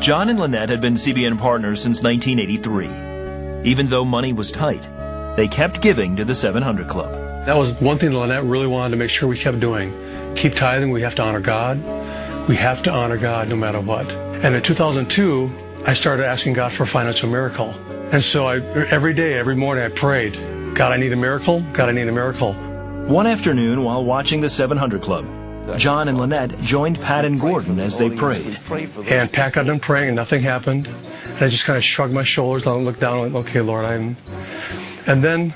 [0.00, 3.68] John and Lynette had been CBN partners since 1983.
[3.68, 4.86] Even though money was tight,
[5.34, 7.10] they kept giving to the 700 Club.
[7.46, 9.92] That was one thing that Lynette really wanted to make sure we kept doing.
[10.36, 10.92] Keep tithing.
[10.92, 11.78] We have to honor God.
[12.48, 14.08] We have to honor God no matter what.
[14.08, 15.50] And in 2002,
[15.88, 17.74] I started asking God for a financial miracle.
[18.12, 20.34] And so I, every day, every morning, I prayed,
[20.76, 21.64] God, I need a miracle.
[21.72, 22.52] God, I need a miracle.
[22.52, 25.26] One afternoon, while watching the 700 Club,
[25.76, 28.58] John and Lynette joined Pat and Gordon as they prayed.
[29.08, 30.86] And Pat got done praying, and nothing happened.
[30.86, 33.84] And I just kind of shrugged my shoulders and looked down and went, okay, Lord,
[33.84, 34.16] I'm.
[35.06, 35.52] And then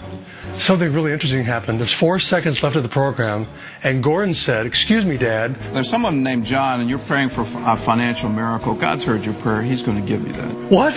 [0.54, 1.78] something really interesting happened.
[1.78, 3.46] There's four seconds left of the program,
[3.82, 5.54] and Gordon said, Excuse me, Dad.
[5.72, 8.74] There's someone named John, and you're praying for a financial miracle.
[8.74, 9.62] God's heard your prayer.
[9.62, 10.54] He's going to give you that.
[10.70, 10.94] What?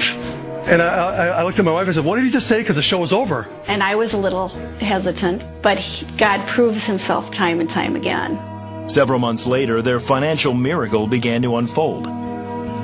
[0.68, 2.60] And I, I, looked at my wife and said, What did he just say?
[2.60, 3.48] Because the show was over.
[3.68, 8.40] And I was a little hesitant, but he, God proves himself time and time again.
[8.88, 12.06] Several months later, their financial miracle began to unfold.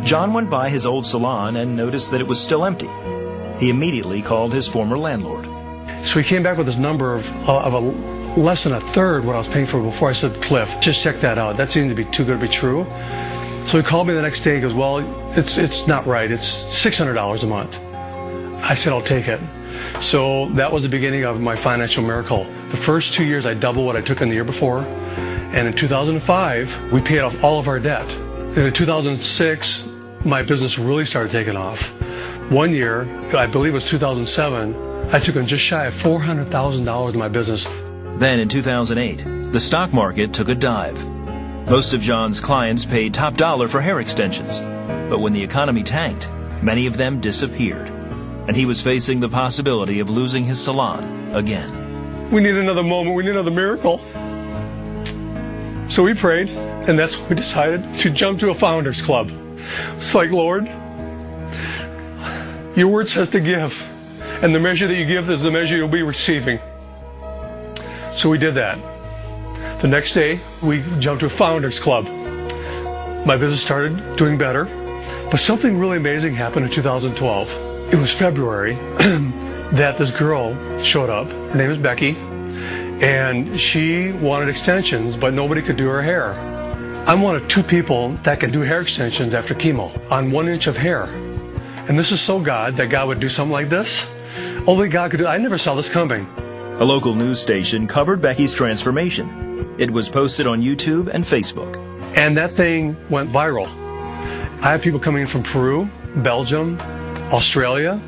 [0.05, 2.89] John went by his old salon and noticed that it was still empty.
[3.59, 5.45] He immediately called his former landlord.
[6.05, 7.79] So he came back with this number of, uh, of a
[8.39, 10.09] less than a third what I was paying for before.
[10.09, 11.57] I said, Cliff, just check that out.
[11.57, 12.85] That seemed to be too good to be true.
[13.65, 14.55] So he called me the next day.
[14.55, 14.99] He goes, Well,
[15.37, 16.31] it's, it's not right.
[16.31, 17.83] It's $600 a month.
[18.63, 19.41] I said, I'll take it.
[19.99, 22.45] So that was the beginning of my financial miracle.
[22.69, 24.85] The first two years, I doubled what I took in the year before.
[25.53, 28.09] And in 2005, we paid off all of our debt.
[28.11, 29.89] And in 2006,
[30.25, 31.87] my business really started taking off.
[32.51, 33.03] One year,
[33.35, 34.75] I believe it was 2007,
[35.13, 37.65] I took in just shy of $400,000 in my business.
[38.19, 40.97] Then in 2008, the stock market took a dive.
[41.69, 44.59] Most of John's clients paid top dollar for hair extensions,
[45.09, 46.29] but when the economy tanked,
[46.61, 47.87] many of them disappeared,
[48.47, 52.31] and he was facing the possibility of losing his salon again.
[52.31, 54.01] We need another moment, we need another miracle.
[55.97, 59.31] So we prayed, and that's when we decided to jump to a founders club.
[59.95, 60.67] It's like, Lord,
[62.75, 63.83] your word says to give,
[64.43, 66.59] and the measure that you give is the measure you'll be receiving.
[68.11, 68.77] So we did that.
[69.81, 72.05] The next day, we jumped to a Founders Club.
[73.25, 74.65] My business started doing better,
[75.31, 77.91] but something really amazing happened in 2012.
[77.91, 78.75] It was February
[79.71, 81.27] that this girl showed up.
[81.27, 82.15] Her name is Becky,
[83.01, 86.33] and she wanted extensions, but nobody could do her hair.
[87.07, 90.67] I'm one of two people that can do hair extensions after chemo on one inch
[90.67, 91.03] of hair.
[91.87, 94.13] And this is so God that God would do something like this.
[94.67, 96.25] Only God could do I never saw this coming.
[96.79, 101.75] A local news station covered Becky's transformation it was posted on YouTube and Facebook.
[102.15, 103.67] And that thing went viral.
[104.61, 106.79] I have people coming in from Peru, Belgium,
[107.31, 108.01] Australia,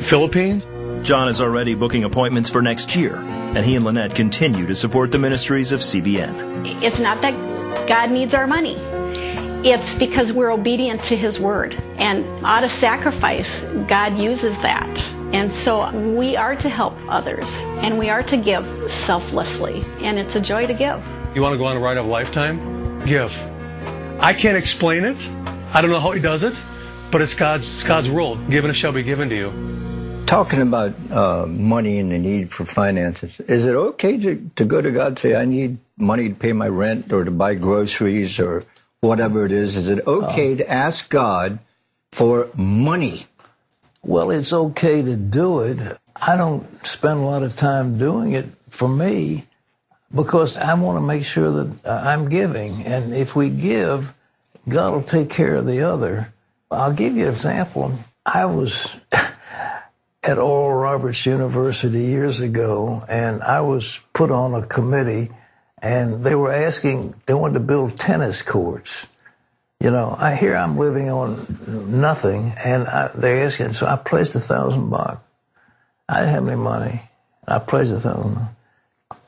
[0.00, 0.66] Philippines.
[1.06, 3.16] John is already booking appointments for next year,
[3.56, 6.82] and he and Lynette continue to support the ministries of CBN.
[6.82, 7.32] It's not that
[7.88, 8.76] God needs our money.
[9.64, 11.74] It's because we're obedient to His word.
[11.96, 13.48] And out of sacrifice,
[13.88, 14.86] God uses that.
[15.32, 17.44] And so we are to help others
[17.82, 18.64] and we are to give
[19.04, 19.84] selflessly.
[20.00, 21.04] And it's a joy to give.
[21.34, 23.04] You want to go on a ride of a lifetime?
[23.04, 23.36] Give.
[24.20, 25.18] I can't explain it.
[25.74, 26.54] I don't know how he does it,
[27.10, 28.36] but it's God's, it's God's rule.
[28.48, 29.77] Given it shall be given to you.
[30.28, 34.82] Talking about uh, money and the need for finances, is it okay to, to go
[34.82, 38.38] to God and say, I need money to pay my rent or to buy groceries
[38.38, 38.62] or
[39.00, 39.74] whatever it is?
[39.74, 41.60] Is it okay uh, to ask God
[42.12, 43.24] for money?
[44.02, 45.78] Well, it's okay to do it.
[46.14, 49.46] I don't spend a lot of time doing it for me
[50.14, 52.84] because I want to make sure that uh, I'm giving.
[52.84, 54.12] And if we give,
[54.68, 56.34] God will take care of the other.
[56.70, 57.98] I'll give you an example.
[58.26, 58.94] I was
[60.22, 65.30] at Oral Roberts University years ago, and I was put on a committee,
[65.80, 69.08] and they were asking, they wanted to build tennis courts.
[69.80, 71.36] You know, I hear I'm living on
[71.88, 73.74] nothing, and I, they're asking.
[73.74, 75.20] So I pledged a thousand bucks.
[76.08, 77.00] I didn't have any money.
[77.46, 78.48] I pledged a thousand.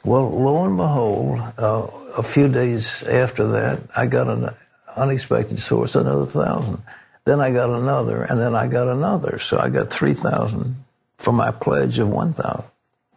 [0.05, 4.49] Well, lo and behold, uh, a few days after that, I got an
[4.97, 6.83] unexpected source, another thousand.
[7.25, 9.39] Then I got another, and then I got another.
[9.39, 10.75] So I got 3,000
[11.19, 12.65] for my pledge of 1,000.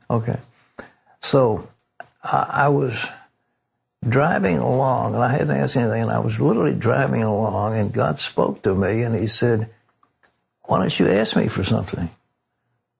[0.09, 0.39] Okay.
[1.21, 1.69] So
[2.23, 3.07] I, I was
[4.07, 8.19] driving along, and I hadn't asked anything, and I was literally driving along, and God
[8.19, 9.69] spoke to me, and He said,
[10.63, 12.09] Why don't you ask me for something?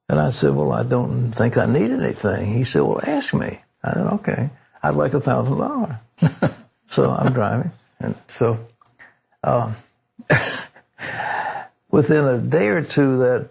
[0.10, 2.54] And I said, Well, I don't think I need anything.
[2.54, 3.60] He said, Well, ask me.
[3.84, 4.50] I said, Okay.
[4.82, 5.96] I'd like a thousand dollars.
[6.94, 7.72] So I'm driving.
[8.00, 8.60] And so,
[9.44, 9.74] uh,
[11.94, 13.48] within a day or two that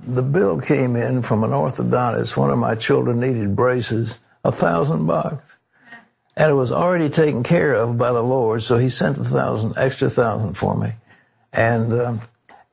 [0.00, 5.06] the bill came in from an orthodontist, one of my children needed braces, a thousand
[5.06, 5.58] bucks.
[6.38, 9.74] And it was already taken care of by the Lord, so he sent a thousand,
[9.76, 10.92] extra thousand for me.
[11.52, 12.20] And um,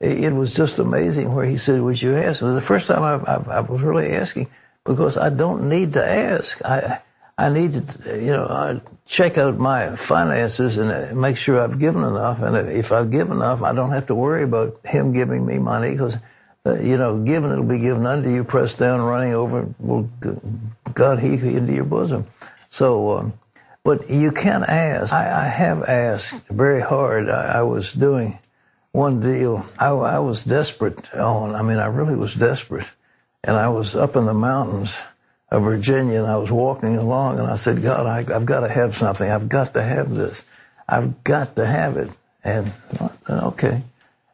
[0.00, 2.40] it, it, was just amazing where he said, Would you ask?
[2.40, 4.48] The first time I, I, I was really asking
[4.84, 6.64] because I don't need to ask.
[6.64, 7.02] I,
[7.36, 12.40] I need to, you know, check out my finances and make sure I've given enough.
[12.40, 15.90] And if I've given enough, I don't have to worry about him giving me money
[15.90, 16.16] because,
[16.64, 20.08] uh, you know, given it'll be given unto you, pressed down, running over, will
[20.94, 22.26] God heap into your bosom.
[22.70, 23.32] So, um,
[23.82, 25.12] but you can ask.
[25.12, 27.28] I, I have asked very hard.
[27.28, 28.38] I, I, was doing
[28.92, 29.66] one deal.
[29.78, 31.54] I, I was desperate on.
[31.54, 32.90] I mean, I really was desperate,
[33.42, 35.00] and I was up in the mountains
[35.54, 38.68] of Virginia, and I was walking along, and I said, God, I, have got to
[38.68, 39.30] have something.
[39.30, 40.44] I've got to have this.
[40.88, 42.10] I've got to have it.
[42.42, 42.72] And
[43.28, 43.82] okay,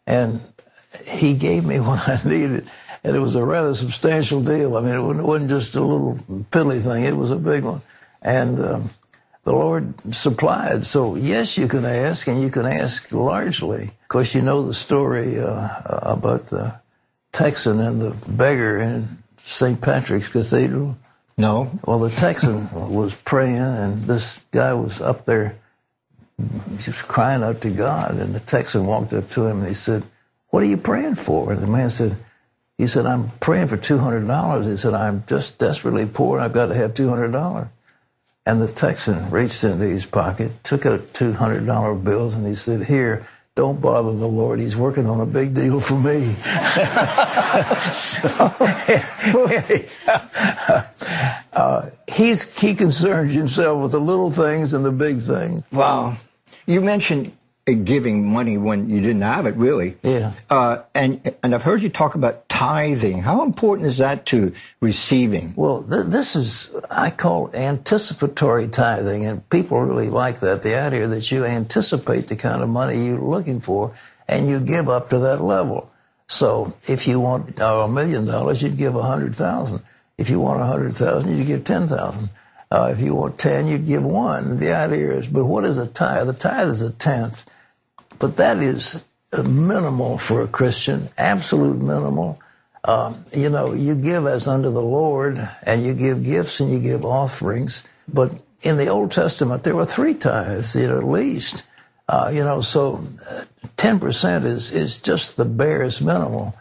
[0.06, 0.40] and
[1.06, 2.68] he gave me what I needed,
[3.04, 4.76] and it was a rather substantial deal.
[4.76, 6.14] I mean, it wasn't just a little
[6.50, 7.82] piddly thing; it was a big one,
[8.22, 8.60] and.
[8.60, 8.90] Um,
[9.42, 10.84] the Lord supplied.
[10.84, 13.84] So yes, you can ask, and you can ask largely.
[13.84, 16.78] Of course, you know the story uh, about the
[17.32, 19.08] Texan and the beggar in
[19.42, 19.80] St.
[19.80, 20.96] Patrick's Cathedral.
[21.40, 21.70] No.
[21.86, 25.56] Well, the Texan was praying, and this guy was up there
[26.76, 28.16] just crying out to God.
[28.18, 30.02] And the Texan walked up to him and he said,
[30.50, 31.50] What are you praying for?
[31.50, 32.16] And the man said,
[32.76, 34.70] He said, I'm praying for $200.
[34.70, 37.68] He said, I'm just desperately poor and I've got to have $200.
[38.44, 43.26] And the Texan reached into his pocket, took out $200 bills, and he said, Here,
[43.54, 44.60] don't bother the Lord.
[44.60, 46.32] He's working on a big deal for me.
[47.92, 48.28] so,
[51.52, 55.64] uh, he's, he concerns himself with the little things and the big things.
[55.72, 56.16] Wow.
[56.66, 57.32] You mentioned
[57.74, 59.96] giving money when you didn't have it, really.
[60.02, 60.32] Yeah.
[60.48, 63.22] Uh, and and I've heard you talk about tithing.
[63.22, 65.52] How important is that to receiving?
[65.56, 70.62] Well, th- this is I call anticipatory tithing, and people really like that.
[70.62, 73.94] The idea that you anticipate the kind of money you're looking for,
[74.28, 75.90] and you give up to that level.
[76.26, 79.82] So if you want a million dollars, you'd give a hundred thousand.
[80.20, 82.30] If you want a hundred thousand, you give ten thousand.
[82.70, 84.60] Uh, if you want ten, you'd give one.
[84.60, 86.28] The idea is, but what is a tithe?
[86.28, 87.46] The tithe is a tenth
[88.20, 89.06] but that is
[89.44, 92.40] minimal for a Christian, absolute minimal.
[92.84, 96.80] Um, you know, you give as unto the Lord, and you give gifts and you
[96.80, 97.88] give offerings.
[98.08, 101.68] But in the Old Testament, there were three tithes, you know, at least.
[102.08, 103.44] Uh, you know, so uh,
[103.76, 106.54] ten percent is is just the barest minimal.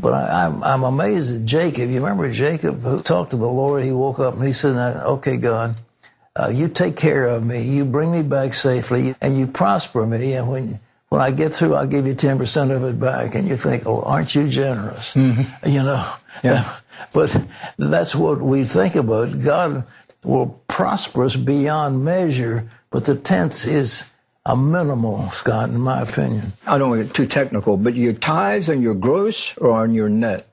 [0.00, 1.90] But I, am I'm, I'm amazed at Jacob.
[1.90, 3.84] You remember Jacob who talked to the Lord?
[3.84, 5.76] He woke up and he said, "Okay, God,
[6.36, 7.62] uh, you take care of me.
[7.62, 10.34] You bring me back safely and you prosper me.
[10.34, 13.34] And when, when I get through, I'll give you 10% of it back.
[13.34, 15.14] And you think, oh, aren't you generous?
[15.14, 15.68] Mm-hmm.
[15.68, 16.12] You know?
[16.42, 16.76] Yeah.
[17.14, 17.34] But
[17.78, 19.42] that's what we think about.
[19.42, 19.86] God
[20.22, 24.09] will prosper us beyond measure, but the tenth is
[24.46, 26.52] a minimal, Scott, in my opinion.
[26.66, 29.92] I don't want to get too technical, but your tithes on your gross or on
[29.92, 30.46] your net?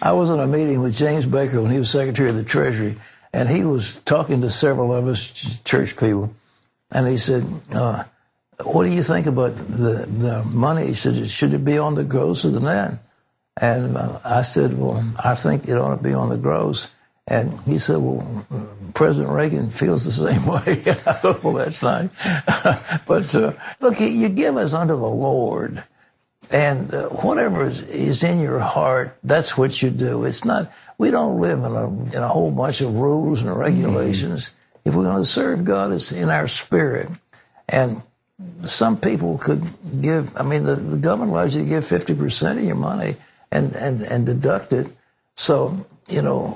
[0.00, 2.98] I was in a meeting with James Baker when he was Secretary of the Treasury,
[3.32, 6.34] and he was talking to several of us church people,
[6.90, 8.04] and he said, uh,
[8.64, 12.04] "What do you think about the the money?" He said, "Should it be on the
[12.04, 12.98] gross or the net?"
[13.56, 16.92] And uh, I said, "Well, I think it ought to be on the gross."
[17.28, 18.44] And he said, "Well,
[18.94, 22.10] President Reagan feels the same way." I thought, "Well, that's nice."
[23.06, 25.84] but uh, look, you give us unto the Lord,
[26.50, 30.24] and uh, whatever is, is in your heart, that's what you do.
[30.24, 34.50] It's not we don't live in a, in a whole bunch of rules and regulations.
[34.50, 34.88] Mm-hmm.
[34.88, 37.08] If we're going to serve God, it's in our spirit.
[37.68, 38.00] And
[38.64, 39.64] some people could
[40.00, 43.16] give, I mean, the, the government allows you to give 50% of your money
[43.50, 44.86] and, and, and deduct it.
[45.34, 46.48] So, you know,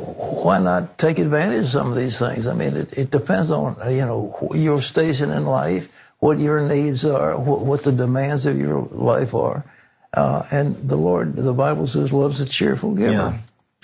[0.42, 2.47] why not take advantage of some of these things?
[2.47, 7.05] I mean, it, it depends on, you know, your station in life, what your needs
[7.05, 9.64] are, what, what the demands of your life are.
[10.12, 13.12] Uh, and the Lord, the Bible says, loves a cheerful giver.
[13.12, 13.38] Yeah.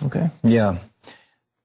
[0.06, 0.30] Okay.
[0.42, 0.78] Yeah.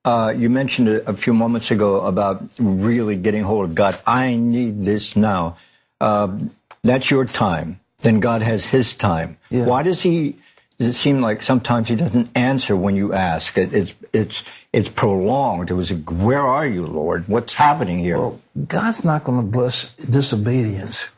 [0.03, 3.95] Uh, you mentioned a, a, few moments ago about really getting hold of God.
[4.05, 5.57] I need this now.
[5.99, 6.37] Uh,
[6.81, 7.79] that's your time.
[7.99, 9.37] Then God has His time.
[9.49, 9.65] Yeah.
[9.65, 10.37] Why does He?
[10.79, 13.57] It seem like sometimes He doesn't answer when you ask?
[13.57, 15.71] It, it's it's it's prolonged.
[15.71, 17.27] It was, where are you, Lord?
[17.27, 18.19] What's happening here?
[18.19, 21.15] Well, God's not going to bless disobedience.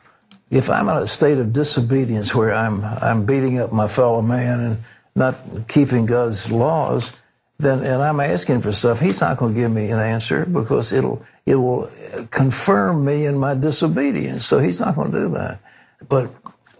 [0.50, 4.60] If I'm in a state of disobedience where I'm I'm beating up my fellow man
[4.60, 4.78] and
[5.14, 5.36] not
[5.68, 7.20] keeping God's laws,
[7.58, 10.90] then and I'm asking for stuff, He's not going to give me an answer because
[10.90, 11.86] it'll it will
[12.30, 14.46] confirm me in my disobedience.
[14.46, 15.60] So He's not going to do that.
[16.08, 16.28] But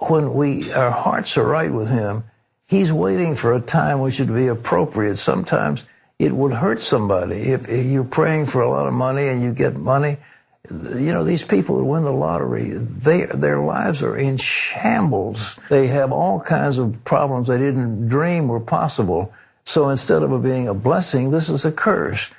[0.08, 2.24] when we our hearts are right with Him,
[2.70, 5.16] He's waiting for a time which would be appropriate.
[5.16, 5.88] Sometimes
[6.20, 9.74] it would hurt somebody if you're praying for a lot of money and you get
[9.74, 10.18] money.
[10.70, 15.56] You know, these people who win the lottery, they, their lives are in shambles.
[15.68, 19.34] They have all kinds of problems they didn't dream were possible.
[19.64, 22.32] So instead of it being a blessing, this is a curse.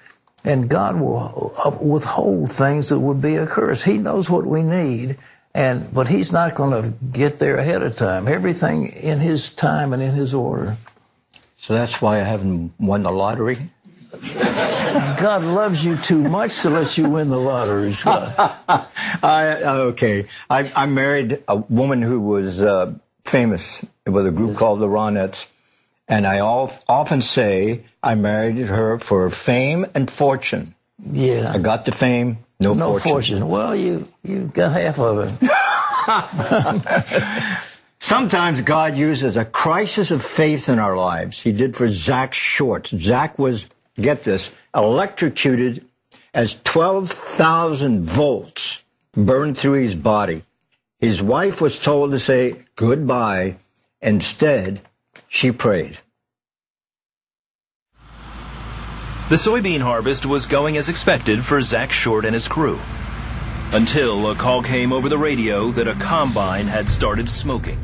[0.45, 3.83] And God will uh, withhold things that would be a curse.
[3.83, 5.17] He knows what we need.
[5.53, 8.27] And, but he's not going to get there ahead of time.
[8.27, 10.77] Everything in his time and in his order.
[11.57, 13.69] So that's why I haven't won the lottery?
[14.21, 20.25] God loves you too much to let you win the lottery, I, okay.
[20.49, 22.93] I, I married a woman who was uh,
[23.23, 24.59] famous with a group yes.
[24.59, 25.49] called the Ronettes.
[26.07, 30.75] And I all, often say I married her for fame and fortune.
[30.99, 31.51] Yeah.
[31.53, 33.11] I got the fame, no, no fortune.
[33.11, 33.47] fortune.
[33.47, 37.57] Well, you, you got half of it.
[37.99, 41.41] Sometimes God uses a crisis of faith in our lives.
[41.41, 42.87] He did for Zach Short.
[42.87, 45.85] Zach was, get this, electrocuted
[46.33, 48.83] as 12,000 volts
[49.13, 50.43] burned through his body.
[50.99, 53.57] His wife was told to say goodbye.
[54.01, 54.81] Instead,
[55.27, 55.99] she prayed.
[59.31, 62.77] The soybean harvest was going as expected for Zach Short and his crew.
[63.71, 67.77] Until a call came over the radio that a combine had started smoking.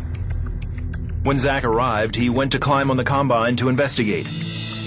[1.23, 4.27] When Zach arrived, he went to climb on the combine to investigate,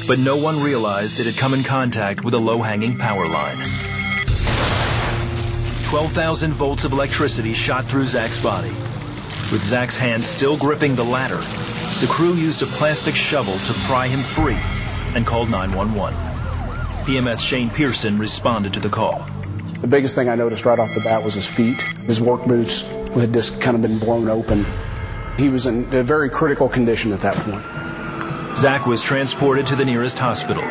[0.06, 3.64] but no one realized it had come in contact with a low-hanging power line.
[5.84, 8.74] 12,000 volts of electricity shot through Zach's body.
[9.50, 11.40] With Zach's hand still gripping the ladder,
[12.00, 14.58] the crew used a plastic shovel to pry him free
[15.14, 16.39] and called 911.
[17.16, 19.26] EMS Shane Pearson responded to the call.
[19.80, 21.80] The biggest thing I noticed right off the bat was his feet.
[22.06, 22.82] His work boots
[23.14, 24.64] had just kind of been blown open.
[25.36, 28.56] He was in a very critical condition at that point.
[28.56, 30.62] Zach was transported to the nearest hospital.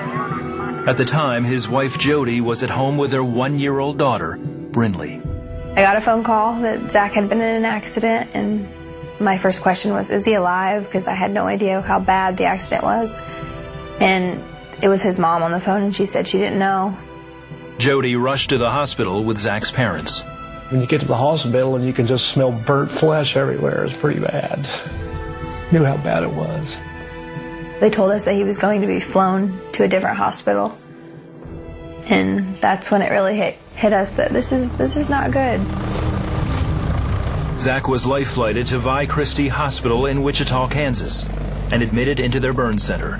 [0.87, 4.37] At the time, his wife Jody was at home with their one year old daughter,
[4.37, 5.25] Brinley.
[5.71, 8.67] I got a phone call that Zach had been in an accident, and
[9.19, 10.85] my first question was, Is he alive?
[10.85, 13.19] Because I had no idea how bad the accident was.
[13.99, 14.43] And
[14.81, 16.97] it was his mom on the phone, and she said she didn't know.
[17.77, 20.23] Jody rushed to the hospital with Zach's parents.
[20.69, 23.95] When you get to the hospital and you can just smell burnt flesh everywhere, it's
[23.95, 24.67] pretty bad.
[25.71, 26.77] Knew how bad it was.
[27.79, 30.77] They told us that he was going to be flown to a different hospital.
[32.05, 35.61] And that's when it really hit, hit us that this is this is not good.
[37.61, 41.27] Zach was life flighted to Via Christi Hospital in Wichita, Kansas,
[41.71, 43.19] and admitted into their burn center.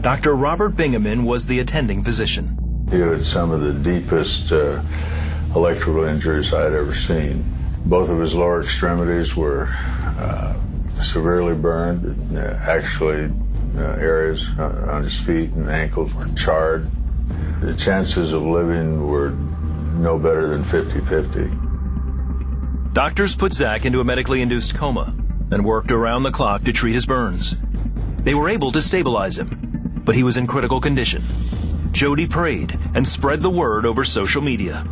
[0.00, 0.34] Dr.
[0.34, 2.56] Robert Bingaman was the attending physician.
[2.90, 4.80] He had some of the deepest uh,
[5.54, 7.44] electrical injuries I had ever seen.
[7.84, 10.54] Both of his lower extremities were uh,
[10.94, 12.36] severely burned.
[12.36, 13.30] Uh, actually,
[13.76, 16.90] uh, areas on his feet and ankles were charred.
[17.60, 21.50] The chances of living were no better than 50 50.
[22.94, 25.14] Doctors put Zach into a medically induced coma
[25.50, 27.58] and worked around the clock to treat his burns.
[28.22, 29.69] They were able to stabilize him,
[30.10, 31.22] but he was in critical condition.
[31.92, 34.84] Jody prayed and spread the word over social media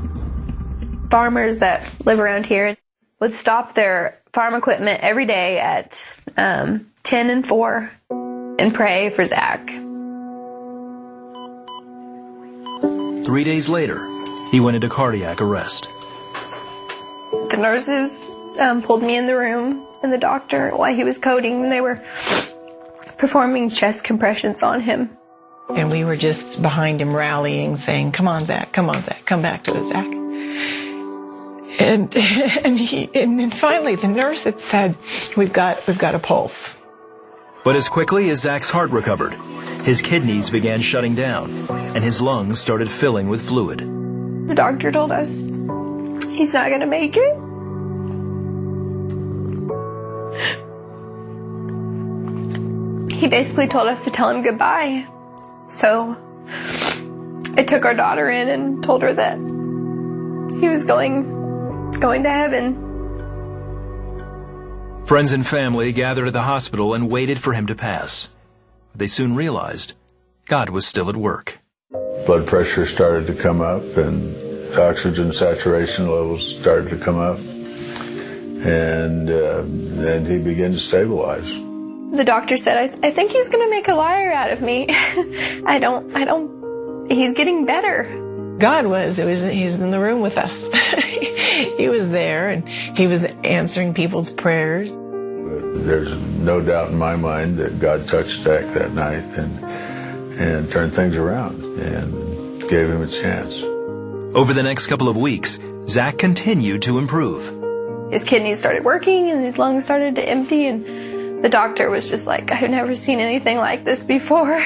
[1.10, 2.76] farmers that live around here
[3.20, 6.02] would stop their farm equipment every day at
[6.36, 7.90] um, 10 and 4
[8.58, 9.66] and pray for Zach.
[13.24, 13.98] Three days later,
[14.50, 15.88] he went into cardiac arrest.
[17.50, 18.24] The nurses
[18.58, 21.80] um, pulled me in the room, and the doctor, while he was coding, and they
[21.80, 22.02] were
[23.18, 25.10] performing chest compressions on him.
[25.68, 29.42] And we were just behind him rallying, saying, Come on, Zach, come on, Zach, come
[29.42, 30.06] back to us, Zach.
[31.78, 32.16] And,
[32.64, 34.96] and he, and then finally the nurse had said,
[35.36, 36.74] we've got, we've got a pulse.
[37.64, 39.34] But as quickly as Zach's heart recovered,
[39.84, 43.80] his kidneys began shutting down and his lungs started filling with fluid.
[44.48, 45.40] The doctor told us
[46.30, 47.47] he's not going to make it.
[53.18, 55.04] He basically told us to tell him goodbye.
[55.70, 56.16] So
[57.56, 59.36] I took our daughter in and told her that
[60.60, 62.76] he was going going to heaven.
[65.04, 68.30] Friends and family gathered at the hospital and waited for him to pass.
[68.94, 69.94] They soon realized
[70.46, 71.58] God was still at work.
[72.24, 74.32] Blood pressure started to come up and
[74.78, 77.40] oxygen saturation levels started to come up.
[78.64, 81.67] And uh, then he began to stabilize.
[82.12, 84.60] The doctor said, I, th- I think he's going to make a liar out of
[84.62, 84.86] me.
[84.88, 88.56] I don't, I don't, he's getting better.
[88.58, 89.18] God was.
[89.18, 90.68] It was he was in the room with us.
[91.78, 94.90] he was there and he was answering people's prayers.
[94.92, 99.64] There's no doubt in my mind that God touched Zach that night and
[100.40, 103.62] and turned things around and gave him a chance.
[103.62, 108.12] Over the next couple of weeks, Zach continued to improve.
[108.12, 110.84] His kidneys started working and his lungs started to empty and
[111.42, 114.58] the doctor was just like, I've never seen anything like this before.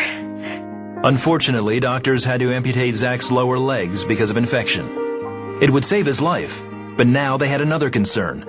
[1.05, 5.59] Unfortunately, doctors had to amputate Zach's lower legs because of infection.
[5.61, 6.63] It would save his life,
[6.97, 8.47] but now they had another concern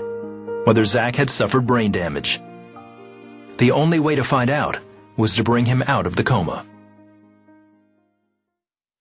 [0.65, 2.39] whether Zach had suffered brain damage.
[3.57, 4.78] The only way to find out
[5.17, 6.65] was to bring him out of the coma.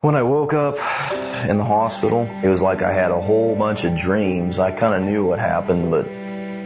[0.01, 0.75] When I woke up
[1.49, 4.59] in the hospital, it was like I had a whole bunch of dreams.
[4.59, 6.11] I kind of knew what happened, but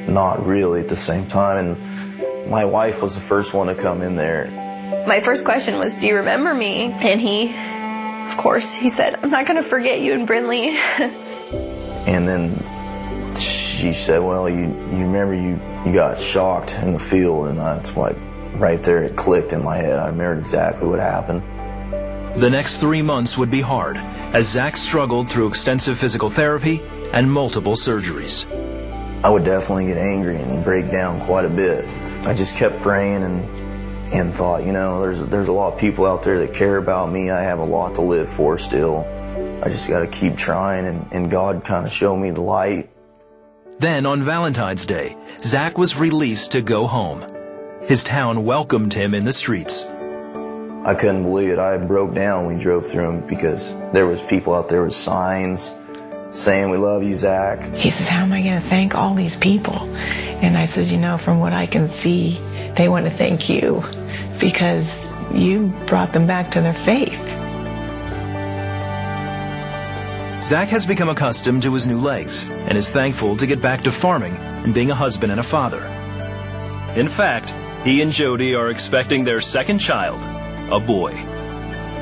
[0.08, 1.58] not really at the same time.
[1.58, 4.66] And my wife was the first one to come in there
[5.06, 6.92] my first question was, Do you remember me?
[6.92, 7.54] And he,
[8.30, 10.76] of course, he said, I'm not going to forget you and Brinley.
[12.06, 17.48] and then she said, Well, you, you remember you, you got shocked in the field.
[17.48, 18.16] And that's like
[18.54, 19.98] right there, it clicked in my head.
[19.98, 21.42] I remembered exactly what happened.
[22.40, 26.82] The next three months would be hard as Zach struggled through extensive physical therapy
[27.12, 28.44] and multiple surgeries.
[29.24, 31.84] I would definitely get angry and break down quite a bit.
[32.26, 33.44] I just kept praying and
[34.12, 37.12] and thought, you know, there's there's a lot of people out there that care about
[37.12, 37.30] me.
[37.30, 39.06] I have a lot to live for still.
[39.62, 42.90] I just got to keep trying, and, and God kind of showed me the light.
[43.78, 47.24] Then on Valentine's Day, Zach was released to go home.
[47.82, 49.84] His town welcomed him in the streets.
[49.84, 51.60] I couldn't believe it.
[51.60, 54.94] I broke down when we drove through them because there was people out there with
[54.94, 55.72] signs
[56.36, 59.36] saying, "We love you, Zach." He says, "How am I going to thank all these
[59.36, 59.88] people?"
[60.42, 62.38] And I says, "You know, from what I can see,
[62.76, 63.82] they want to thank you
[64.38, 67.22] because you brought them back to their faith.
[70.42, 73.90] Zach has become accustomed to his new legs and is thankful to get back to
[73.90, 75.82] farming and being a husband and a father.
[76.94, 80.20] In fact, he and Jody are expecting their second child,
[80.70, 81.12] a boy.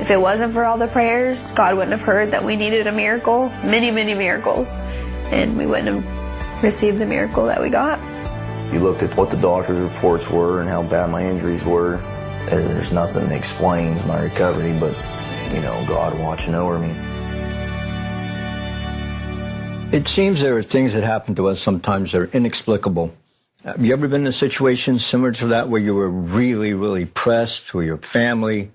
[0.00, 2.92] If it wasn't for all the prayers, God wouldn't have heard that we needed a
[2.92, 4.68] miracle, many, many miracles,
[5.30, 7.98] and we wouldn't have received the miracle that we got.
[8.72, 12.50] You looked at what the doctor's reports were and how bad my injuries were, uh,
[12.50, 14.94] there's nothing that explains my recovery, but,
[15.54, 16.90] you know, God watching over me.
[19.96, 23.14] It seems there are things that happen to us sometimes that are inexplicable.
[23.64, 27.06] Have you ever been in a situation similar to that where you were really, really
[27.06, 28.70] pressed with your family?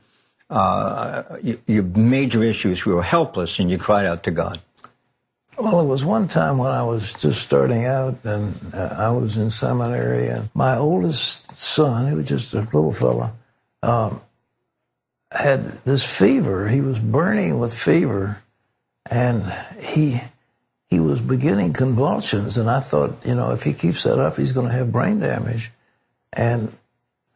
[0.50, 1.24] Uh,
[1.68, 4.60] major issues, you were helpless, and you cried out to God.
[5.58, 9.38] Well, it was one time when I was just starting out, and uh, I was
[9.38, 13.34] in seminary, and my oldest son, he was just a little fella,
[13.84, 14.22] um,
[15.32, 16.68] had this fever.
[16.70, 18.42] He was burning with fever,
[19.10, 19.44] and
[19.80, 20.22] he
[20.90, 22.58] he was beginning convulsions.
[22.58, 25.20] And I thought, you know, if he keeps that up, he's going to have brain
[25.20, 25.72] damage.
[26.34, 26.76] And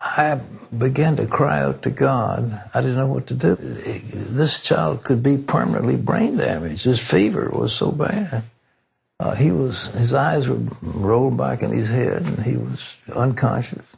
[0.03, 0.41] I
[0.77, 2.61] began to cry out to God.
[2.73, 3.55] I didn't know what to do.
[3.55, 6.83] This child could be permanently brain damaged.
[6.83, 8.43] His fever was so bad.
[9.19, 13.95] Uh, he was his eyes were rolled back in his head, and he was unconscious.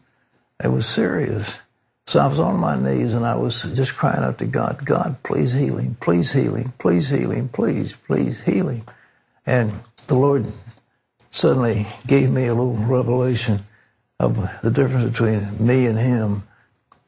[0.63, 1.61] It was serious.
[2.05, 5.17] So I was on my knees and I was just crying out to God, God,
[5.23, 8.83] please heal him, please heal him, please heal him, please, please heal him.
[9.43, 9.71] And
[10.05, 10.45] the Lord
[11.31, 13.61] suddenly gave me a little revelation
[14.19, 16.43] of the difference between me and him.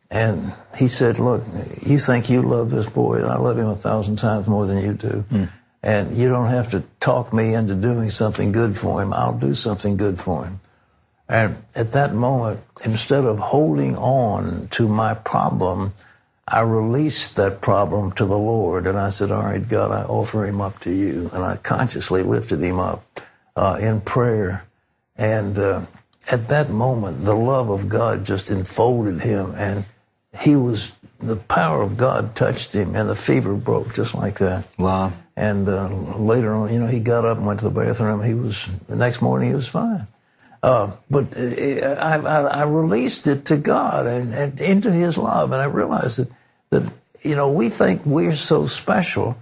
[0.09, 1.43] And he said, Look,
[1.81, 4.83] you think you love this boy, and I love him a thousand times more than
[4.83, 5.25] you do.
[5.29, 5.49] Mm.
[5.83, 9.13] And you don't have to talk me into doing something good for him.
[9.13, 10.59] I'll do something good for him.
[11.29, 15.93] And at that moment, instead of holding on to my problem,
[16.47, 18.87] I released that problem to the Lord.
[18.87, 21.29] And I said, All right, God, I offer him up to you.
[21.33, 23.03] And I consciously lifted him up
[23.57, 24.65] uh, in prayer.
[25.17, 25.81] And uh,
[26.32, 29.53] at that moment, the love of God just enfolded him.
[29.55, 29.86] And
[30.39, 34.65] he was, the power of God touched him, and the fever broke just like that.
[34.78, 35.13] Wow.
[35.36, 38.23] And uh, later on, you know, he got up and went to the bathroom.
[38.23, 40.07] He was, the next morning, he was fine.
[40.63, 45.51] Uh, but uh, I, I, I, released it to God and, and, into His love,
[45.51, 46.32] and I realized that
[46.71, 49.38] that you know we think we're so special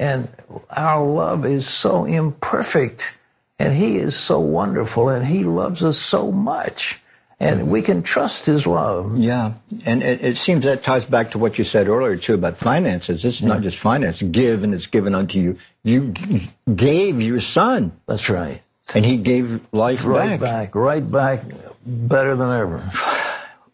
[0.00, 0.28] And
[0.70, 3.19] our love is so imperfect
[3.60, 7.02] and he is so wonderful and he loves us so much
[7.38, 9.18] and we can trust his love.
[9.18, 9.54] Yeah.
[9.86, 13.22] And it, it, seems that ties back to what you said earlier too about finances.
[13.22, 13.48] This is yeah.
[13.48, 14.22] not just finance.
[14.22, 15.58] Give and it's given unto you.
[15.82, 16.14] You
[16.74, 17.92] gave your son.
[18.06, 18.62] That's right.
[18.94, 20.72] And he gave life right back.
[20.72, 20.74] back.
[20.74, 21.42] Right back.
[21.84, 22.78] Better than ever.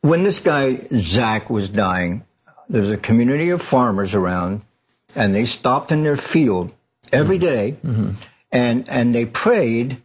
[0.01, 2.25] When this guy, Zach, was dying,
[2.69, 4.63] there's a community of farmers around
[5.15, 6.73] and they stopped in their field
[7.13, 7.47] every mm-hmm.
[7.47, 8.11] day, mm-hmm.
[8.53, 10.03] And, and they prayed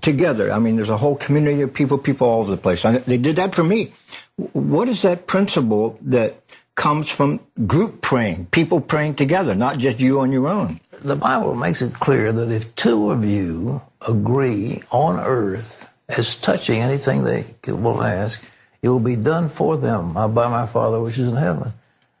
[0.00, 0.52] together.
[0.52, 2.82] I mean, there's a whole community of people, people all over the place.
[2.82, 3.92] they did that for me.
[4.36, 6.36] What is that principle that
[6.74, 10.80] comes from group praying, people praying together, not just you on your own?
[11.02, 16.80] The Bible makes it clear that if two of you agree on earth as touching
[16.80, 18.48] anything they will ask,
[18.82, 21.72] it will be done for them uh, by my Father which is in heaven.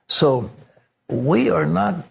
[0.06, 0.50] So
[1.08, 2.06] we are not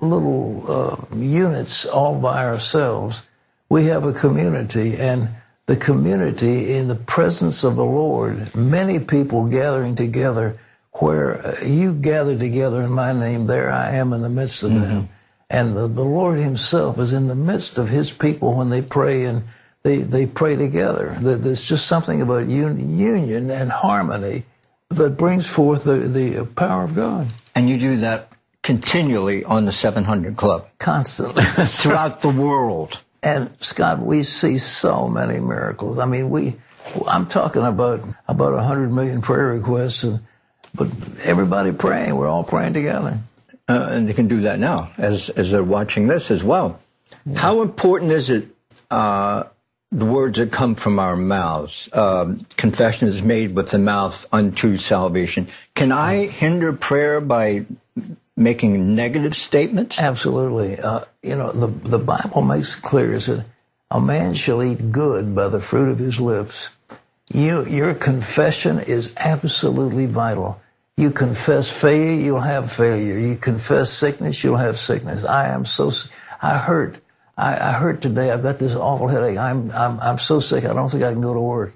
[0.00, 3.28] little uh, units all by ourselves
[3.70, 5.28] we have a community and
[5.66, 10.58] the community in the presence of the Lord, many people gathering together
[10.94, 14.72] where uh, you gather together in my name, there I am in the midst of
[14.72, 14.82] mm-hmm.
[14.82, 15.08] them.
[15.48, 19.24] And the, the, Lord himself is in the midst of his people when they pray
[19.24, 19.44] and
[19.84, 21.16] they, they pray together.
[21.20, 24.44] There's just something about un- union and harmony
[24.88, 27.28] that brings forth the, the power of God.
[27.54, 28.28] And you do that
[28.62, 30.66] continually on the 700 Club.
[30.78, 31.42] Constantly.
[31.44, 33.02] Throughout the world.
[33.22, 35.98] And Scott, we see so many miracles.
[35.98, 36.56] I mean, we,
[37.06, 40.20] I'm talking about, about a hundred million prayer requests and,
[40.74, 40.88] but
[41.24, 43.18] everybody praying, we're all praying together.
[43.68, 46.80] Uh, and they can do that now as, as they're watching this as well.
[47.26, 47.38] Yeah.
[47.38, 48.48] How important is it,
[48.90, 49.44] uh,
[49.90, 51.88] the words that come from our mouths.
[51.92, 55.48] Um, confession is made with the mouth unto salvation.
[55.74, 57.66] Can I hinder prayer by
[58.40, 59.98] making negative statements?
[59.98, 60.80] Absolutely.
[60.80, 63.44] Uh, you know, the, the Bible makes it clear that
[63.90, 66.76] a man shall eat good by the fruit of his lips.
[67.32, 70.60] You, your confession is absolutely vital.
[70.96, 73.18] You confess failure, you'll have failure.
[73.18, 75.24] You confess sickness, you'll have sickness.
[75.24, 75.90] I am so,
[76.42, 76.98] I hurt.
[77.36, 78.30] I, I hurt today.
[78.30, 79.38] I've got this awful headache.
[79.38, 80.64] I'm, I'm, I'm so sick.
[80.64, 81.74] I don't think I can go to work.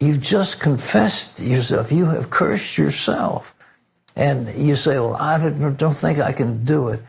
[0.00, 1.90] You've just confessed yourself.
[1.90, 3.54] You have cursed yourself
[4.18, 7.00] and you say, well, I don't think I can do it.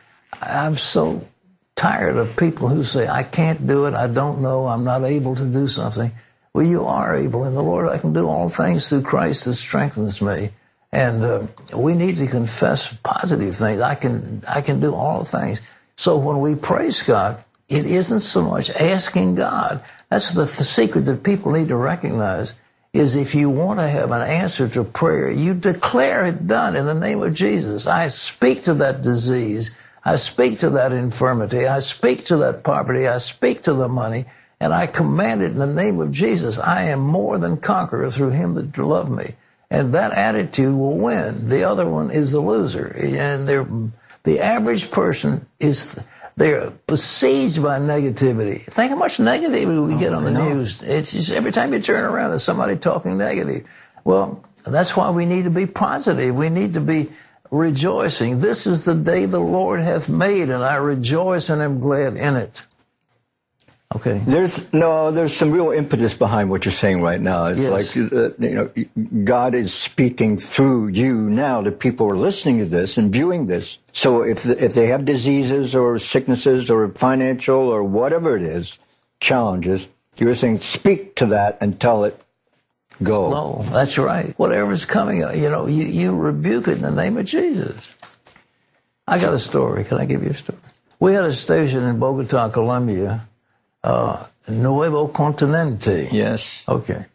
[0.42, 1.28] I'm so
[1.76, 3.96] tired of people who say, I can't do it.
[3.96, 4.68] I don't know.
[4.68, 6.12] I'm not able to do something.
[6.54, 7.90] Well, you are able in the Lord.
[7.90, 10.52] I can do all things through Christ that strengthens me.
[10.92, 13.82] And uh, we need to confess positive things.
[13.82, 15.62] I can, I can do all things.
[15.96, 19.84] So when we praise God, it isn't so much asking God.
[20.10, 22.59] That's the, the secret that people need to recognize
[22.94, 26.86] is if you want to have an answer to prayer, you declare it done in
[26.86, 27.86] the name of Jesus.
[27.86, 29.78] I speak to that disease.
[30.04, 31.68] I speak to that infirmity.
[31.68, 33.08] I speak to that poverty.
[33.08, 34.26] I speak to the money
[34.60, 36.58] and I command it in the name of Jesus.
[36.58, 39.36] I am more than conqueror through him that loved me.
[39.70, 41.50] And that attitude will win.
[41.50, 42.88] The other one is the loser.
[42.98, 43.92] And
[44.24, 46.04] the average person is,
[46.40, 48.64] they're besieged by negativity.
[48.64, 50.82] Think how much negativity we get on the oh, news.
[50.82, 53.68] It's just every time you turn around, there's somebody talking negative.
[54.06, 56.34] Well, that's why we need to be positive.
[56.34, 57.10] We need to be
[57.52, 58.40] rejoicing.
[58.40, 62.38] This is the day the Lord hath made, and I rejoice and am glad in
[62.38, 62.66] it.
[63.96, 64.22] Okay.
[64.24, 67.46] There's no, there's some real impetus behind what you're saying right now.
[67.46, 67.98] It's yes.
[67.98, 72.60] like, uh, you know, God is speaking through you now to people who are listening
[72.60, 73.80] to this and viewing this.
[73.92, 78.78] So if, if they have diseases or sicknesses or financial or whatever it is,
[79.20, 79.88] challenges,
[80.18, 82.22] you're saying speak to that and tell it
[83.02, 83.32] go.
[83.32, 84.38] No, that's right.
[84.38, 87.98] Whatever's coming, uh, you know, you, you rebuke it in the name of Jesus.
[89.08, 89.84] I got a story.
[89.84, 90.60] Can I give you a story?
[91.00, 93.28] We had a station in Bogota, Colombia,
[93.84, 96.12] uh, Nuevo Continente.
[96.12, 96.64] Yes.
[96.68, 97.06] Okay.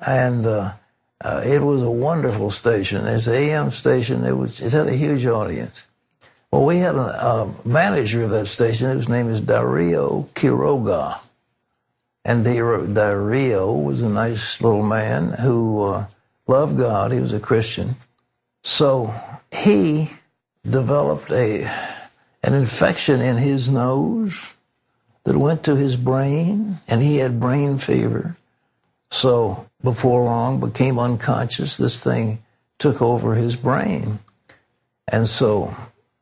[0.00, 0.72] And uh,
[1.20, 3.06] uh, it was a wonderful station.
[3.06, 4.24] It's an AM station.
[4.24, 4.60] It was.
[4.60, 5.86] It had a huge audience.
[6.50, 11.18] Well, we had a, a manager of that station whose name is Dario Quiroga.
[12.24, 16.06] And Dario was a nice little man who uh,
[16.46, 17.10] loved God.
[17.10, 17.96] He was a Christian.
[18.62, 19.12] So
[19.50, 20.10] he
[20.64, 21.64] developed a
[22.44, 24.54] an infection in his nose
[25.24, 28.36] that went to his brain, and he had brain fever.
[29.10, 31.76] So before long, became unconscious.
[31.76, 32.38] This thing
[32.78, 34.18] took over his brain,
[35.06, 35.74] and so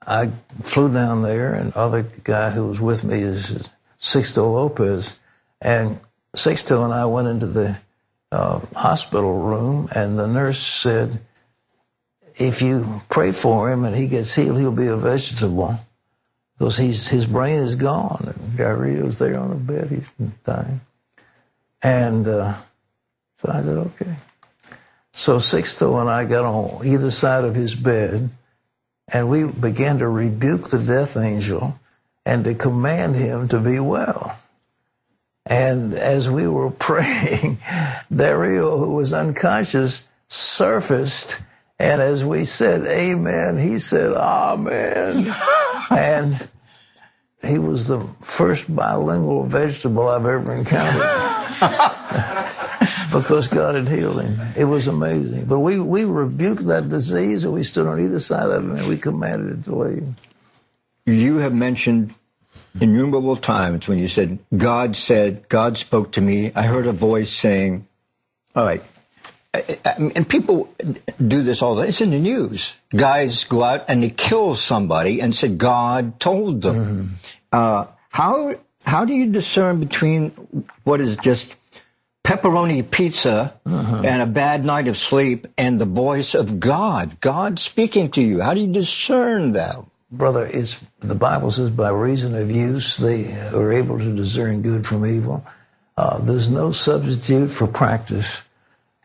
[0.06, 0.30] I
[0.62, 5.20] flew down there, and other guy who was with me is Sixto Lopez,
[5.60, 6.00] and
[6.34, 7.78] Sixto and I went into the
[8.32, 11.20] uh, hospital room, and the nurse said,
[12.36, 15.78] "If you pray for him and he gets healed, he'll be a vegetable."
[16.60, 18.22] Because he's his brain is gone.
[18.26, 20.12] And Dario's there on the bed, he's
[20.44, 20.82] dying.
[21.82, 22.52] And uh,
[23.38, 24.14] so I said, okay.
[25.14, 28.28] So Sixto and I got on either side of his bed,
[29.10, 31.80] and we began to rebuke the death angel
[32.26, 34.38] and to command him to be well.
[35.46, 37.56] And as we were praying,
[38.14, 41.40] Dario, who was unconscious, surfaced.
[41.78, 45.34] And as we said, Amen, he said, Amen.
[45.90, 46.48] and
[47.42, 51.02] he was the first bilingual vegetable I've ever encountered.
[53.12, 54.38] because God had healed him.
[54.56, 55.46] It was amazing.
[55.46, 58.88] But we, we rebuked that disease and we stood on either side of it and
[58.88, 60.14] we commanded it to leave.
[61.06, 62.14] You have mentioned
[62.80, 66.52] innumerable times when you said, God said, God spoke to me.
[66.54, 67.86] I heard a voice saying,
[68.54, 68.82] all right.
[69.52, 70.72] And people
[71.18, 71.88] do this all the time.
[71.88, 72.78] It's in the news.
[72.94, 76.76] Guys go out and they kill somebody and said God told them.
[76.76, 77.14] Mm-hmm.
[77.52, 80.30] Uh, how how do you discern between
[80.84, 81.56] what is just
[82.24, 84.02] pepperoni pizza uh-huh.
[84.04, 88.40] and a bad night of sleep and the voice of God, God speaking to you?
[88.40, 89.78] How do you discern that?
[90.12, 94.86] Brother, it's the Bible says by reason of use they are able to discern good
[94.86, 95.44] from evil.
[95.96, 98.48] Uh, there's no substitute for practice,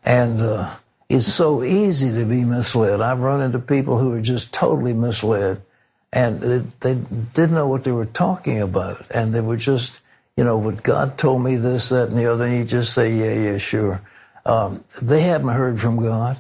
[0.06, 0.70] and uh,
[1.10, 3.01] it's so easy to be misled.
[3.01, 5.62] I've run into people who are just totally misled,
[6.14, 7.01] and they, they
[7.34, 9.99] didn't know what they were talking about, and they were just,
[10.38, 13.12] you know, what God told me this, that, and the other, and you just say,
[13.12, 14.01] yeah, yeah, sure.
[14.45, 16.38] Um, they haven't heard from God.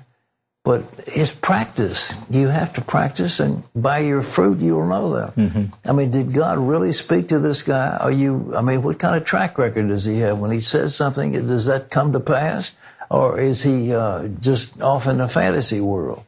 [0.63, 2.25] But it's practice.
[2.27, 5.35] You have to practice, and by your fruit, you'll know that.
[5.35, 5.65] Mm-hmm.
[5.87, 7.95] I mean, did God really speak to this guy?
[7.97, 8.51] Are you?
[8.57, 11.33] I mean, what kind of track record does he have when he says something?
[11.33, 12.73] Does that come to pass,
[13.15, 16.23] or is he uh, just off in a fantasy world?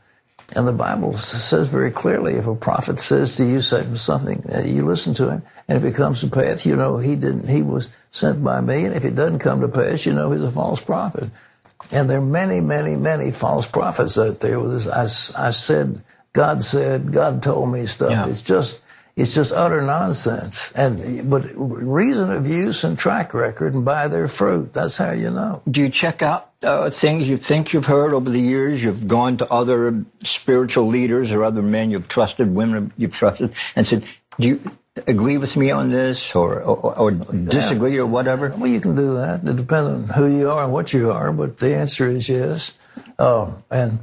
[0.55, 4.85] And the Bible says very clearly, if a prophet says to you something, uh, you
[4.85, 7.49] listen to him, and if it comes to pass, you know he didn't.
[7.49, 10.43] He was sent by me, and if it doesn't come to pass, you know he's
[10.43, 11.29] a false prophet.
[11.91, 14.87] And there are many, many, many false prophets out there with this.
[14.87, 18.11] I, I said, God said, God told me stuff.
[18.11, 18.29] Yeah.
[18.29, 18.83] It's just,
[19.17, 20.71] it's just utter nonsense.
[20.73, 24.73] And, but reason of use and track record and by their fruit.
[24.73, 25.63] That's how you know.
[25.69, 28.83] Do you check out uh, things you think you've heard over the years?
[28.83, 33.87] You've gone to other spiritual leaders or other men you've trusted, women you've trusted, and
[33.87, 34.05] said,
[34.39, 34.71] do you,
[35.07, 38.01] agree with me on this or, or, or disagree yeah.
[38.01, 38.49] or whatever?
[38.49, 39.43] Well, you can do that.
[39.43, 42.77] It depends on who you are and what you are, but the answer is yes.
[43.19, 43.99] Um, and,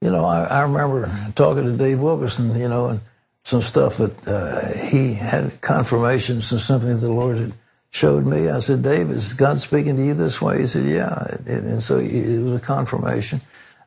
[0.00, 3.00] you know, I, I, remember talking to Dave Wilkerson, you know, and
[3.44, 7.52] some stuff that uh, he had confirmations and something that the Lord had
[7.90, 8.48] showed me.
[8.48, 10.60] I said, Dave, is God speaking to you this way?
[10.60, 11.36] He said, yeah.
[11.46, 13.40] And so it was a confirmation.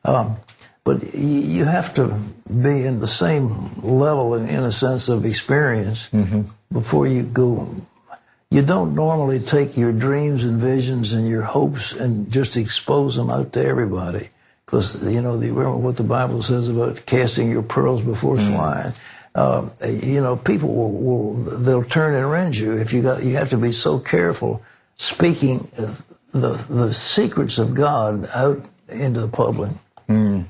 [0.04, 0.36] Um,
[0.84, 3.48] but you have to be in the same
[3.82, 6.42] level in, a sense of experience mm-hmm.
[6.72, 7.74] before you go.
[8.50, 13.28] You don't normally take your dreams and visions and your hopes and just expose them
[13.28, 14.30] out to everybody.
[14.64, 18.54] Because, you know, the, remember what the Bible says about casting your pearls before mm-hmm.
[18.54, 18.92] swine.
[19.34, 23.36] Um, you know, people will, will, they'll turn and rend you if you got, you
[23.36, 24.62] have to be so careful
[24.96, 25.68] speaking
[26.32, 29.70] the, the secrets of God out into the public.
[30.08, 30.44] Mm.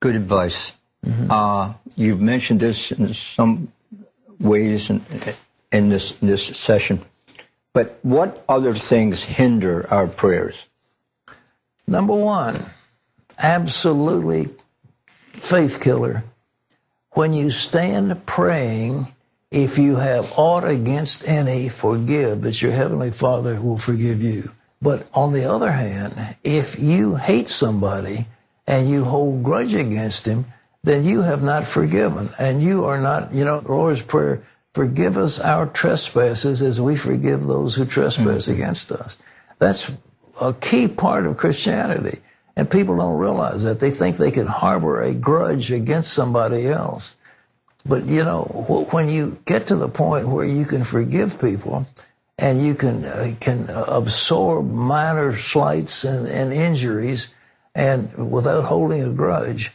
[0.00, 0.72] Good advice.
[1.04, 1.30] Mm-hmm.
[1.30, 3.72] Uh, you've mentioned this in some
[4.40, 5.02] ways in,
[5.72, 7.04] in this this session,
[7.72, 10.66] but what other things hinder our prayers?
[11.86, 12.56] Number one,
[13.38, 14.50] absolutely
[15.32, 16.24] faith killer.
[17.12, 19.06] When you stand praying,
[19.50, 24.52] if you have aught against any, forgive, that your heavenly Father will forgive you.
[24.80, 28.26] But on the other hand, if you hate somebody,
[28.68, 30.44] and you hold grudge against him,
[30.84, 32.28] then you have not forgiven.
[32.38, 34.42] And you are not, you know, the Lord's Prayer,
[34.74, 38.52] forgive us our trespasses as we forgive those who trespass mm-hmm.
[38.62, 39.20] against us.
[39.58, 39.96] That's
[40.40, 42.18] a key part of Christianity.
[42.58, 43.78] And people don't realize that.
[43.78, 47.16] They think they can harbor a grudge against somebody else.
[47.86, 48.42] But you know,
[48.90, 51.86] when you get to the point where you can forgive people
[52.36, 57.32] and you can, uh, can absorb minor slights and, and injuries
[57.76, 59.70] and without holding a grudge.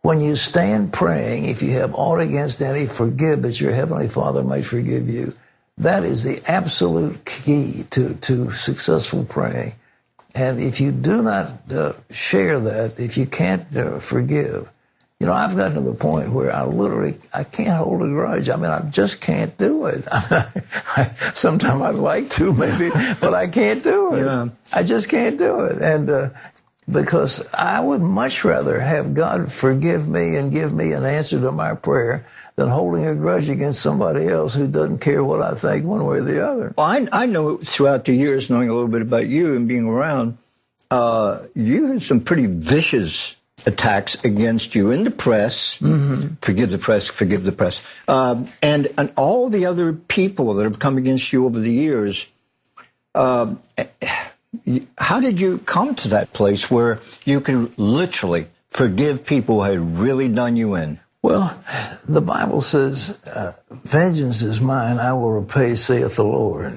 [0.00, 4.42] When you stand praying, if you have aught against any, forgive that your heavenly Father
[4.42, 5.34] might forgive you.
[5.76, 9.74] That is the absolute key to, to successful praying.
[10.34, 14.72] And if you do not uh, share that, if you can't uh, forgive,
[15.20, 18.48] you know, I've gotten to the point where I literally I can't hold a grudge.
[18.48, 20.04] I mean, I just can't do it.
[21.34, 24.24] Sometimes I'd like to, maybe, but I can't do it.
[24.24, 24.48] Yeah.
[24.72, 25.80] I just can't do it.
[25.80, 26.30] And uh,
[26.90, 31.52] because I would much rather have God forgive me and give me an answer to
[31.52, 32.26] my prayer
[32.62, 36.18] than holding a grudge against somebody else who doesn't care what I think one way
[36.18, 36.72] or the other.
[36.78, 39.86] Well, I, I know throughout the years, knowing a little bit about you and being
[39.86, 40.38] around,
[40.88, 43.34] uh, you had some pretty vicious
[43.66, 45.78] attacks against you in the press.
[45.78, 46.34] Mm-hmm.
[46.40, 47.84] Forgive the press, forgive the press.
[48.06, 52.28] Um, and, and all the other people that have come against you over the years.
[53.14, 53.58] Um,
[54.98, 59.98] how did you come to that place where you can literally forgive people who had
[59.98, 61.00] really done you in?
[61.22, 61.62] Well,
[62.08, 66.76] the Bible says, uh, vengeance is mine, I will repay, saith the Lord.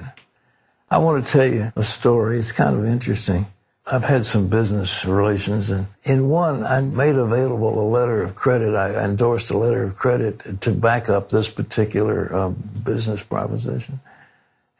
[0.88, 2.38] I want to tell you a story.
[2.38, 3.46] It's kind of interesting.
[3.90, 8.74] I've had some business relations, and in one, I made available a letter of credit.
[8.74, 14.00] I endorsed a letter of credit to back up this particular um, business proposition.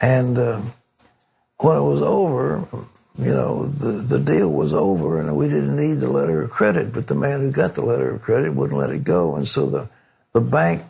[0.01, 0.61] And uh,
[1.59, 2.67] when it was over,
[3.19, 6.93] you know, the, the deal was over and we didn't need the letter of credit,
[6.93, 9.37] but the man who got the letter of credit wouldn't let it go.
[9.37, 9.89] And so the,
[10.33, 10.83] the bank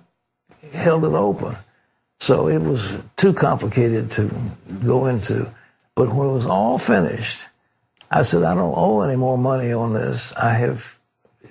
[0.73, 1.55] held it open.
[2.19, 4.31] So it was too complicated to
[4.85, 5.53] go into.
[5.95, 7.47] But when it was all finished,
[8.11, 10.33] I said, I don't owe any more money on this.
[10.35, 10.99] I have,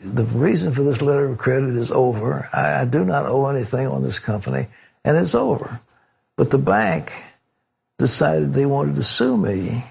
[0.04, 2.50] the reason for this letter of credit is over.
[2.52, 4.68] I, I do not owe anything on this company
[5.06, 5.80] and it's over.
[6.36, 7.14] But the bank
[7.98, 9.84] decided they wanted to sue me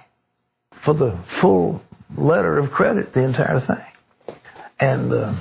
[0.84, 1.82] for the full
[2.14, 4.36] letter of credit, the entire thing.
[4.78, 5.32] And uh,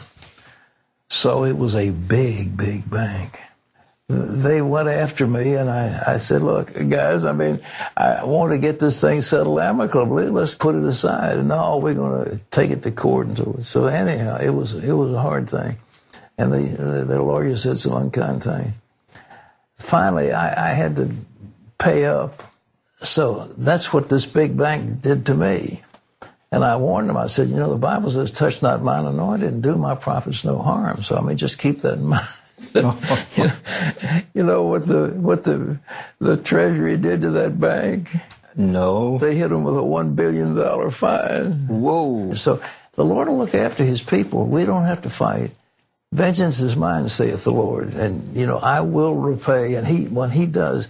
[1.09, 3.41] so it was a big, big bank.
[4.07, 7.59] They went after me, and I, I said, Look, guys, I mean,
[7.97, 10.29] I want to get this thing settled amicably.
[10.29, 11.45] Let's put it aside.
[11.45, 13.27] No, we're going to take it to court.
[13.27, 15.75] And so, so anyhow, it was, it was a hard thing.
[16.37, 18.71] And the, the lawyer said some unkind things.
[19.75, 21.13] Finally, I, I had to
[21.77, 22.35] pay up
[23.03, 25.81] so that's what this big bank did to me.
[26.51, 27.17] And I warned them.
[27.17, 30.45] I said, you know, the Bible says, touch not mine anointed and do my prophets
[30.45, 31.01] no harm.
[31.01, 32.27] So I mean, just keep that in mind.
[32.75, 32.97] you, know,
[34.33, 35.77] you know what the what the
[36.19, 38.09] the Treasury did to that bank?
[38.55, 39.17] No.
[39.19, 41.67] They hit them with a one billion dollar fine.
[41.67, 42.33] Whoa.
[42.33, 42.61] So
[42.93, 44.47] the Lord will look after His people.
[44.47, 45.51] We don't have to fight.
[46.11, 49.75] Vengeance is mine, saith the Lord, and you know I will repay.
[49.75, 50.87] And He when He does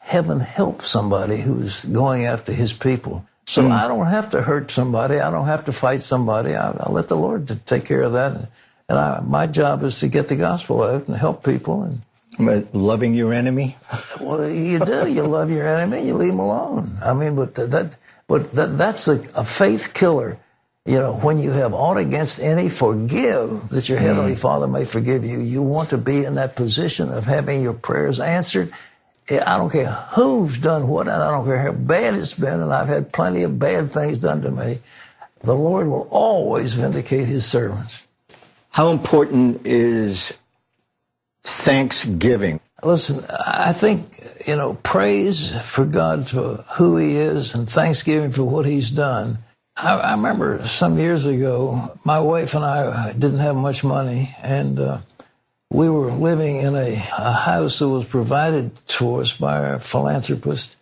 [0.00, 3.24] heaven help somebody who's going after his people.
[3.46, 3.70] So mm.
[3.70, 5.20] I don't have to hurt somebody.
[5.20, 6.54] I don't have to fight somebody.
[6.54, 8.48] I, I let the Lord to take care of that.
[8.88, 11.82] And I, my job is to get the gospel out and help people.
[11.82, 12.02] And
[12.72, 13.76] loving your enemy.
[14.20, 15.08] well, you do.
[15.08, 16.06] You love your enemy.
[16.06, 16.96] You leave them alone.
[17.04, 17.96] I mean, but that,
[18.26, 20.38] but that, that's a, a faith killer.
[20.86, 24.38] You know, when you have aught against any, forgive that your heavenly mm.
[24.38, 25.38] Father may forgive you.
[25.38, 28.72] You want to be in that position of having your prayers answered
[29.30, 32.72] I don't care who's done what, and I don't care how bad it's been, and
[32.72, 34.80] I've had plenty of bad things done to me.
[35.42, 38.06] The Lord will always vindicate his servants.
[38.70, 40.32] How important is
[41.42, 42.60] thanksgiving?
[42.82, 48.44] Listen, I think, you know, praise for God for who he is and thanksgiving for
[48.44, 49.38] what he's done.
[49.76, 54.78] I, I remember some years ago, my wife and I didn't have much money, and
[54.78, 54.98] uh,
[55.70, 60.76] we were living in a, a house that was provided to us by a philanthropist.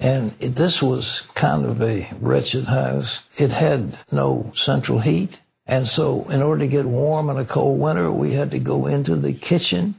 [0.00, 3.28] And it, this was kind of a wretched house.
[3.36, 5.40] It had no central heat.
[5.66, 8.86] And so, in order to get warm in a cold winter, we had to go
[8.86, 9.94] into the kitchen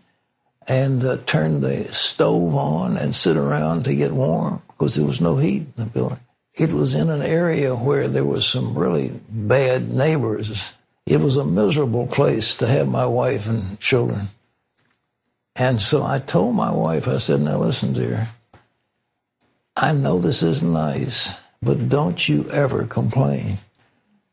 [0.67, 5.21] and uh, turn the stove on and sit around to get warm because there was
[5.21, 6.19] no heat in the building.
[6.53, 10.73] It was in an area where there was some really bad neighbors
[11.05, 14.29] it was a miserable place to have my wife and children.
[15.55, 18.29] And so I told my wife, I said, now listen, dear,
[19.75, 23.57] I know this isn't nice, but don't you ever complain.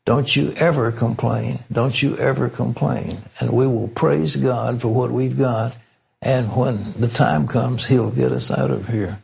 [0.05, 1.59] Don't you ever complain.
[1.71, 3.17] Don't you ever complain.
[3.39, 5.75] And we will praise God for what we've got.
[6.21, 9.19] And when the time comes, He'll get us out of here.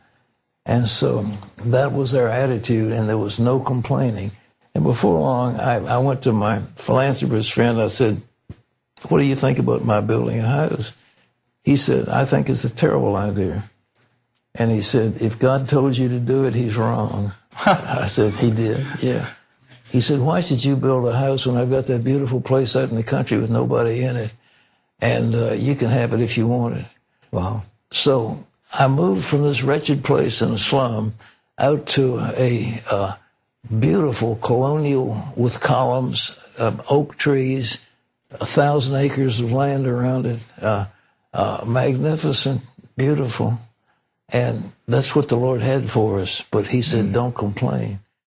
[0.64, 1.22] And so
[1.64, 4.30] that was our attitude, and there was no complaining.
[4.74, 7.80] And before long, I, I went to my philanthropist friend.
[7.80, 8.22] I said,
[9.08, 10.94] What do you think about my building a house?
[11.64, 13.64] He said, I think it's a terrible idea.
[14.54, 17.32] And he said, If God told you to do it, he's wrong.
[17.66, 19.28] I said, He did, yeah.
[19.90, 22.90] He said, Why should you build a house when I've got that beautiful place out
[22.90, 24.32] in the country with nobody in it?
[25.00, 26.84] And uh, you can have it if you want it.
[27.32, 27.64] Wow.
[27.90, 31.14] So I moved from this wretched place in a slum
[31.58, 33.16] out to a uh,
[33.78, 37.86] beautiful colonial with columns, um, oak trees,
[38.32, 40.86] a thousand acres of land around it, uh,
[41.32, 42.62] uh, magnificent,
[42.96, 43.60] beautiful.
[44.28, 46.42] And that's what the Lord had for us.
[46.42, 47.12] But He said, mm.
[47.12, 48.00] don't complain.